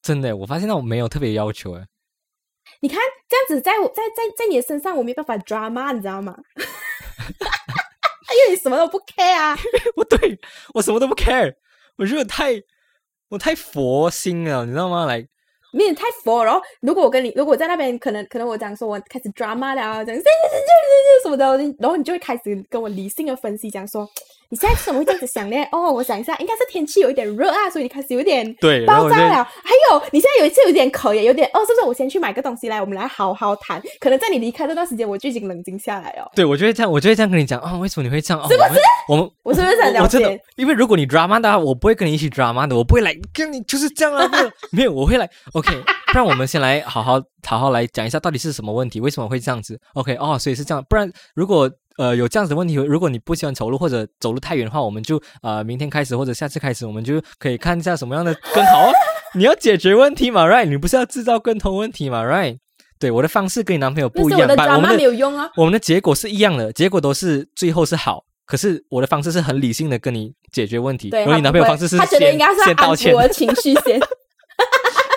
[0.05, 1.87] 真的，我发现到我没有特别要求哎。
[2.79, 6.37] 你看这样子在我在在在你的身上，我没办法 drama，你知道吗？
[6.55, 9.57] 因为你什么都不 care 啊。
[9.97, 10.39] 我对
[10.75, 11.55] 我什么都不 care，
[11.97, 12.53] 我觉得太
[13.29, 15.07] 我太佛心了，你知道吗？
[15.07, 15.27] 来，
[15.75, 16.45] 你也太佛了。
[16.45, 21.45] 然后如果我跟你，如果我在那边，可能可能我讲说我开始 drama 了，讲什么的，
[21.79, 24.07] 然后你就会开始跟我理性的分析，讲说
[24.49, 25.57] 你现在为什么会这样子想呢？
[25.73, 29.43] 哦，我想一下，应该是天气有一点热啊，所以你开始有点对，爆炸了。
[29.43, 31.85] 还有，你现在有一次有点渴，也有点哦，是不是？
[31.87, 33.81] 我先去买个东西来，我们来好好谈。
[33.99, 36.31] 可能在你离开这段时间，我就已经冷静下来了。
[36.35, 38.41] 对我就会这样，我就会这样跟你讲啊、为什么你会这样？
[38.41, 38.79] 哦、是不是？
[39.09, 45.64] 我们我是不是很了解？，因为如果你 drama 的话，我不会跟你一起 drama 的，我不会来跟你就是这样啊，没有没有，我会来 OK。
[46.11, 50.83] 不然我们先来好好好好来讲一下到底是什么问题，为什么会这样子？OK 哦，所以是这样。
[50.89, 58.91] 不然如果呃有这样子的问题，如果你不喜欢走路或者走路太远的话，我们就呃明天开始或者下次开始，我们就可以看一下什么样的更好哦。
[59.35, 60.65] 你要解决问题嘛，right？
[60.65, 62.59] 你不是要制造更多问题嘛，right？
[62.97, 65.49] 对，我的方式跟你男朋友不一样，但我的但我们的没有用啊。
[65.57, 68.23] 我们的结果是一样的，结果都是最后是好。
[68.45, 73.99] 可是我的方式是很理性的跟你解决问题，对，然后你男朋友方式是他觉得先应该是安先道歉抚我，的情绪先。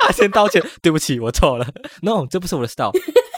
[0.09, 1.67] 他先道歉，对不起，我错了。
[2.01, 2.93] No，这不是我的 style，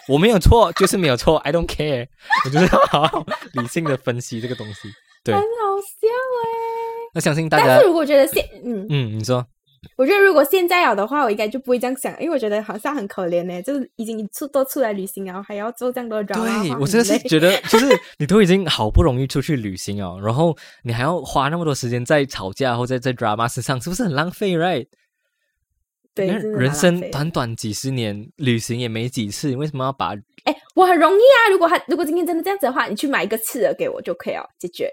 [0.09, 2.07] 我没有错，就是没有错，I don't care，
[2.45, 4.89] 我就是要好好理性的分析这个东西。
[5.25, 5.49] 对很，好
[5.81, 6.49] 笑哎、
[7.15, 9.45] 那相信大家但是，如果觉得现嗯，嗯，你说
[9.97, 17.87] 我觉得如果现在有的话，我应该就不会这样想，因为我觉得好像很可怜呢，就是已经出都出来旅行后，还要做这样多的 drama，对我真的是觉得， 就是
[18.19, 24.87] 你都已经好不容易出去旅行哦，然后你还要花那么多时间在吵架或者在 drama 身上，是不是很浪费？Right？
[26.21, 30.15] 对，你看真的蛮人生短短几十年，旅行也没几次，你为什么要把
[30.45, 31.51] 哎，我很容易啊。
[31.51, 34.91] 如果他如果今天真的这样子的话，你去买一个刺耳给我就可以了，解决，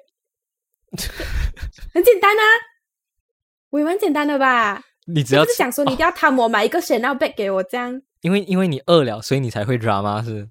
[1.93, 2.43] 很简单啊，
[3.69, 4.82] 我也蛮简单的吧？
[5.05, 8.01] 你只要是想说你一定要贪我买一个 Chanel bag 给我这样。
[8.21, 10.49] 因为因为你饿了，所以你才会 drama 是，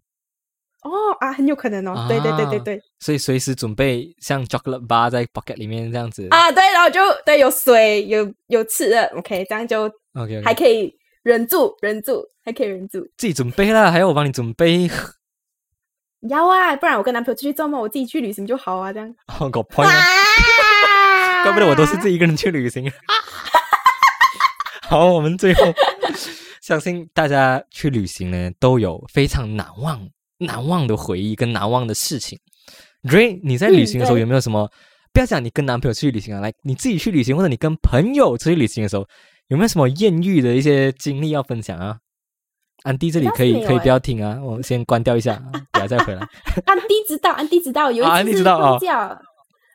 [0.88, 6.26] 哦啊，很有可能哦，对对对对啊对所以随时准备像 chocolate bar 在 pocket 里面这样子。
[6.30, 13.00] 啊，对，然后就对有水有有吃的，OK，这样就 OK，, 还可以忍住忍住，还可以忍住。
[13.16, 14.88] 自己准备啦，还要我帮你准备。
[16.30, 19.14] 要啊，不然我跟男朋友出去做梦，我自己去旅行就好啊，这样。
[19.26, 22.90] 好搞 point 啊，怪不得我都是自己一个人去旅行。
[24.82, 25.62] 好，我们最后
[26.62, 30.08] 相信大家去旅行呢，都有非常难忘、
[30.38, 32.38] 难忘的回忆跟难忘的事情。
[33.02, 34.68] Ray，你在旅行的时候有没有什么？
[35.12, 39.06] 不要讲你跟男朋友出去旅行啊，来你自己去旅行，或者你跟朋友出去旅行的时候，
[39.48, 41.98] 有没有什么艳遇的一些经历要分享啊？
[42.82, 46.20] 安迪这里可以可以不要听啊，我先关掉一下， 等下再回来。
[46.66, 49.22] 安迪知道，安迪知道，有一次是知道哦忘记了，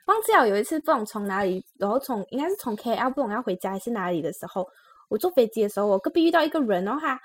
[0.05, 4.67] 忘记了有一次不懂从哪里，然后从应该是从 KL 不懂要回家还是哪里的时候，
[5.09, 7.19] 我坐飞机的时候，我隔壁遇到一个人，然后他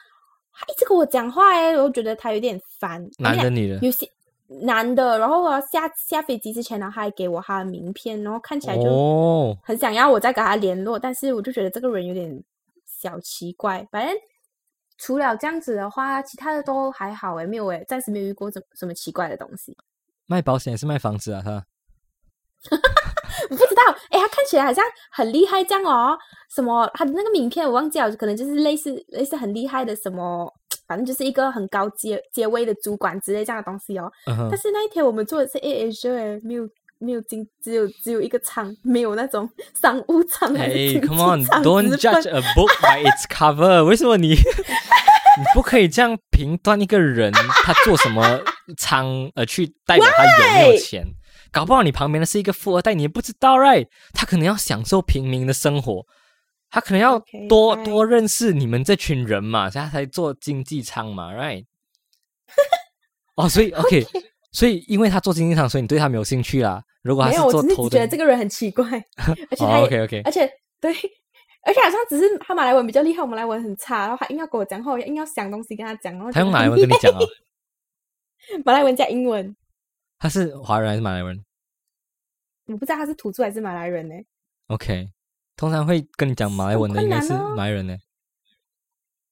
[0.58, 3.78] 他一直跟我讲话哎，我觉得他有点烦，男的女的？
[3.80, 4.08] 有些
[4.62, 12.42] 男的，然后我要下下飞机之前呢，他还给我他的名片，然后看起来就哦，很想要我再跟他联络，但是我就觉得这个人有点
[12.86, 13.86] 小奇怪。
[13.90, 14.16] 反正
[14.96, 19.76] 除了这样子的话，其他的都还好诶，没有诶，暂时没有遇过什什么奇怪的东西。
[20.26, 21.42] 卖保险还是卖房子啊？
[21.44, 21.66] 他
[23.50, 26.16] 我不知道，诶，他看起来好像很厉害这样哦。
[26.54, 30.50] 什么他的那个名片我忘记了，可能就是类似类似很厉害的什么，
[30.86, 34.10] 反正就是一个很高阶阶位的主管之类这样的东西哦。
[34.50, 36.68] 但是那一天我们做的是 A Asia 诶，没有
[36.98, 39.48] 没有经只有只有一个仓，没有那种
[39.80, 40.68] 商务舱哎
[41.04, 43.84] ，Come on，Don't judge a book by its cover。
[43.84, 44.28] 为什么你
[45.38, 48.40] 你不可以这样评断一个人他做什么
[48.78, 50.78] 仓而去代表他有没有？
[50.78, 51.04] 钱？
[51.56, 53.86] 搞不好你旁边的是一个富二代，你也不知道，right？
[54.12, 56.04] 他可能要享受平民的生活，
[56.68, 61.64] 他可能要多多认识你们这群人嘛，所以他才做经济舱嘛，right？
[63.36, 64.06] 哦，所以 OK，
[64.52, 66.82] 所以因为他做经济舱，所以你对他没有兴趣啦。
[67.00, 68.84] 如果他没有，我是做头的只是觉得这个人很奇怪，
[69.50, 70.46] 而且，OK OK，而且
[70.78, 70.92] 对，
[71.64, 77.20] 而且好像只是他马来文比较厉害，我们来文很差，然后他硬要跟我讲话，我硬要想东西跟他讲，然后他用马来文跟你讲啊？
[78.62, 79.56] 马来文加英文，
[80.18, 81.42] 他是华人还是马来人
[82.66, 84.14] 我不知道他是土著还是马来人呢、
[84.68, 85.08] ？OK，
[85.56, 87.96] 通常会跟你讲马来文的很应该是马来人呢。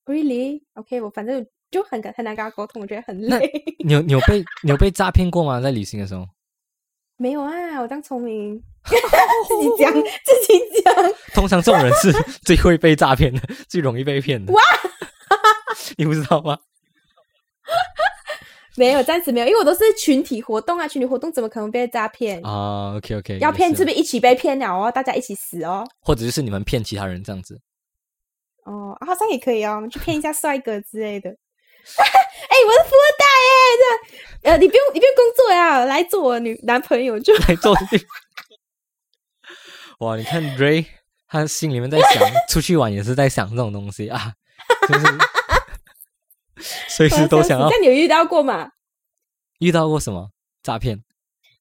[0.06, 3.50] Really？OK，、我反正就很很难跟他沟通，我觉得很累。
[3.84, 5.60] 你有你有被你有被诈骗过吗？
[5.60, 6.28] 在旅行的时候？
[7.16, 8.94] 没有啊，我当聪明， 自
[9.62, 10.00] 己讲自
[10.46, 10.94] 己讲。
[11.32, 12.12] 通常这种人是
[12.44, 14.52] 最会被诈骗的，最容易被骗的。
[14.52, 14.62] 哇！
[15.96, 16.58] 你不知道吗？
[18.76, 22.40] 没有，暂时没有，因为我都是群体活动啊，群体活动怎么可能被诈骗？
[22.44, 24.90] 啊，OK OK，要骗是是不是一起被骗了哦？
[24.90, 25.84] 大家一起死哦？
[26.00, 27.60] 或者就是你们骗其他人这样子。
[28.64, 31.30] 哦，好像也可以哦，我们去骗一下帅哥之类的。
[31.84, 37.76] 哎、我是富二代哎，这样呃，你不用你不用工作呀，来做我女男朋友就来做。
[39.98, 40.86] 哇，你看 Ray，
[41.28, 44.32] 他心里面在想， 出去玩也是在想这种东西啊，
[44.88, 45.06] 就是
[46.88, 47.76] 随时都想要那。
[47.80, 48.68] 你有遇到过吗？
[49.60, 50.28] 遇到过什么
[50.62, 50.98] 诈骗？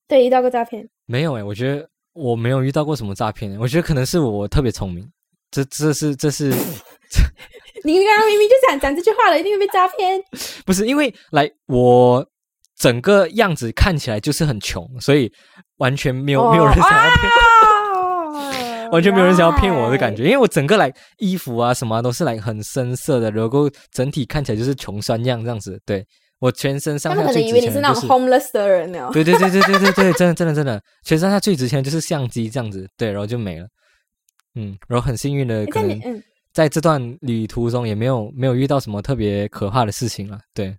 [0.07, 0.87] 对，遇到过诈骗。
[1.05, 3.57] 没有诶、我觉得我没有遇到过什么诈骗、欸。
[3.57, 5.07] 我觉得可能是我特别聪明，
[5.51, 6.49] 这这是这是
[7.83, 10.21] 你刚刚明明就想讲这句话了，一定会被诈骗。
[10.65, 12.25] 不是因为来我
[12.77, 15.31] 整个样子看起来就是很穷，所以
[15.77, 17.21] 完全没有、没有人想要骗。
[17.21, 17.72] 骗
[18.93, 25.81] 完全没有人想要骗我的感觉，因为我整个来衣服啊什么啊都是来很深色的，然后整体看起来就是穷酸样这样子。
[25.83, 26.05] 对
[26.39, 29.09] 我全身上他们可下最值能以为你是那种，homeless 的人呢。
[29.11, 33.67] 对对对对对对对，真的真的真的，全身上下最值钱的就是相机这样子，对，然后就没了。
[34.55, 35.99] 嗯，然后很幸运的，可能
[36.51, 40.37] 在这段旅途中也没有没有遇到什么特别可怕的事情了。
[40.53, 40.77] 对，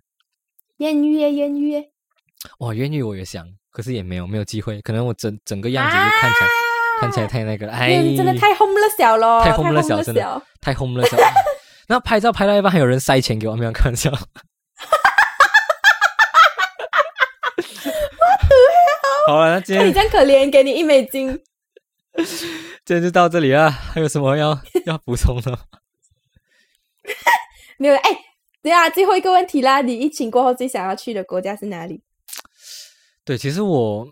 [0.77, 1.83] 艳遇耶，艳遇耶。
[2.59, 6.47] 哇，艳遇我也想，可是也没有没有机会，可能我整整个样子就看起来、
[7.05, 10.41] 看起来太那个了，哎，真的太 homeless 了咯，太太 homeless 了真的。
[10.59, 11.21] 太 homeless 了。
[11.87, 14.11] 然后 拍照拍到一半，还有人塞钱给我，没有开玩笑。
[19.27, 21.39] 好了，那今天看你这样可怜，给你一美金。
[22.85, 25.59] 今天就到这里了，还有什么要 要补充的吗？
[27.77, 28.01] 没有，哎，
[28.63, 32.01] 对啊，最后一个问题啦，你疫情过后最想要去的国家是哪里？
[33.23, 34.07] 对，其实我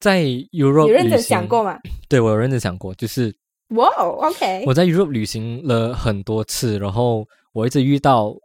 [0.00, 1.78] 在 Europe 有认真想过吗？
[2.12, 3.34] 对我有认真想过，就是
[3.68, 8.36] 哇，OK，我在 Europe 旅行了很多次，然后我一直遇到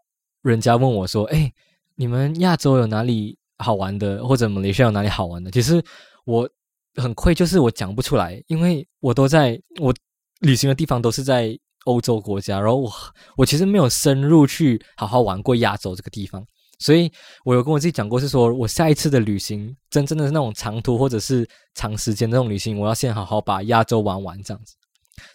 [0.42, 1.52] 人家问我说：“哎，
[1.96, 5.84] 你们亚洲有哪里好玩的，或者马来西亚有哪里好玩的？”其实
[6.24, 6.50] 我
[6.96, 9.94] 很愧，就是我讲不出来，因为我都在我
[10.40, 12.90] 旅行的地方都是在欧洲国家，然后我
[13.36, 16.42] 我其实没有深入去好好玩过亚洲这个地方。
[16.80, 17.12] 所以
[17.44, 24.76] 我有跟我自己讲过，是说我下一次的旅行，真正的是那种长途或者是长时间的那种旅行，我要先好好把亚洲玩完这样子。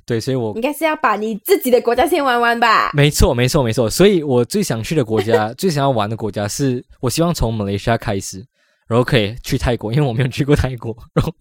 [0.06, 2.92] 对，所以我应该是要把你自己的国家先玩玩吧。
[2.94, 3.90] 没错，没错，没错。
[3.90, 8.44] 所以我最想去的国家， 最想要玩的国家是，我希望从马来西亚开始，
[8.86, 10.96] 然后可以去泰国，因为我没有去过泰国。
[11.12, 11.32] 然后，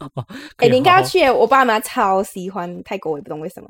[0.58, 3.70] 可哎，以你应该好好要去耶，我爸妈超喜欢泰国，我也不懂为什么。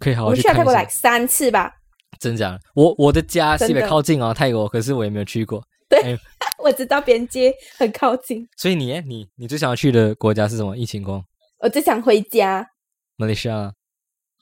[0.00, 1.70] 可以好我们去了泰国来三次吧，
[2.18, 2.60] 真假的？
[2.74, 5.62] 我我的家西北靠近哦，泰国，可是我也没有去过。
[5.88, 6.18] 对
[6.62, 10.76] 我知道边界很靠近，所以你耶你你最想要去的国家是什么？
[10.76, 11.24] 疫情过
[11.60, 12.68] 我最想回家。
[13.16, 13.72] 马来西亚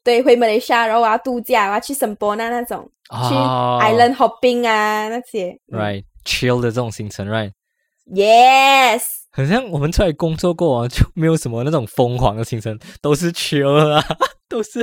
[0.03, 5.57] 对，回马来西亚，然后我要度假，我要去圣波那那种，去哦 island hopping 啊那些。
[5.73, 7.53] 嗯 right chill 的这种行程，right。
[9.37, 14.03] 很像我们出来工作过啊，就没有什么那种疯狂的行程，都是 chill 啊，
[14.49, 14.83] 都是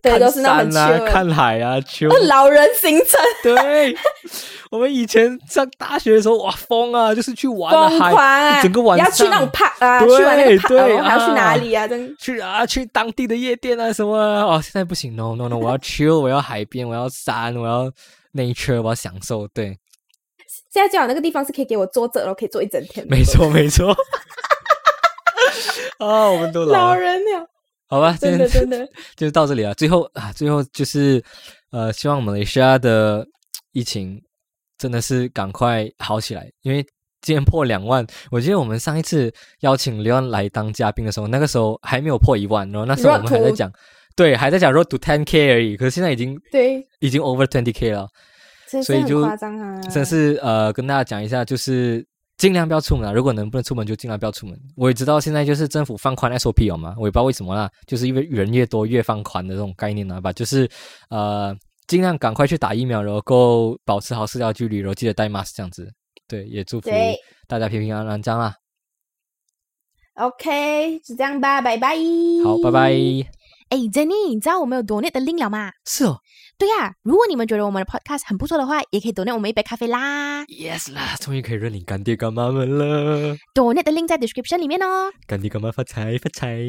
[0.00, 3.92] 看对都是那种啊看海啊，chill 老人行程对，
[4.70, 11.88] 我们以前上大学的时候，哇，疯啊，就是去玩啊，疯海整个晚上要去那种 park 啊，对去玩那个 park，对还要去啊哪里啊？
[11.88, 14.44] 真去啊，去当地的夜店啊什么啊。
[14.44, 17.90] 哦，现在不行，no no no，我要 chill，我要海边，我要山，我要
[18.34, 19.48] nature，我要享受。
[19.48, 19.76] 对，
[20.72, 23.06] 现在最好那个地方是可以给我坐着，然后可以坐一整天。
[23.08, 23.94] 没错没错。
[25.98, 27.46] 啊，我们都老了，老人了，
[27.86, 29.74] 好吧，今真天的真的， 就到这里了。
[29.74, 31.22] 最后啊，最后就是
[31.72, 33.26] 呃，希望马来西亚的
[33.72, 34.20] 疫情
[34.78, 36.82] 真的是赶快好起来，因为
[37.20, 38.06] 今天破两万。
[38.30, 43.70] 我记得我们上一次邀请刘安来当嘉宾的时候，那个时候还没有破一万，然后那时候我们还在讲，
[44.16, 45.76] 对，还在讲 road to ten k 而已。
[45.76, 48.08] 可是现在已经对，已经 over twenty k 了，真
[48.82, 49.80] 所以就夸张啊！
[49.82, 52.06] 真是呃，跟大家讲一下，就是
[52.36, 53.12] 尽量不要出门啊。
[53.12, 54.58] 如果能不能出门，就尽量不要出门。
[54.76, 60.32] 我也知道现在就是政府放宽 SOP 了嘛，我也不知道为什么啦，就是因为人越多越放宽的这种概念了吧。
[60.32, 60.68] 就是
[61.08, 61.54] 呃，
[61.86, 65.90] 尽量赶快去打疫苗，然后保持好社交距离，然后记得戴 mask 这样子。
[66.28, 66.88] 对，也祝福
[67.48, 68.54] 大家平平安安这样啦。
[70.14, 71.96] OK，就这样吧，拜拜。
[72.44, 72.90] 好，拜拜。
[73.70, 75.72] 哎，Jenny，你知道我们有 donate 的 link 了吗？
[75.86, 76.18] 是哦
[76.60, 80.44] 对呀、如果你们觉得我们的 podcast 很不错的话，也可以 donate 我们一杯咖啡啦。
[80.44, 85.10] ，yes 啦，终于可以认领干爹干妈们了，donate 的 link 在 description 里面哦。
[85.26, 86.60] 干爹干妈发财发财。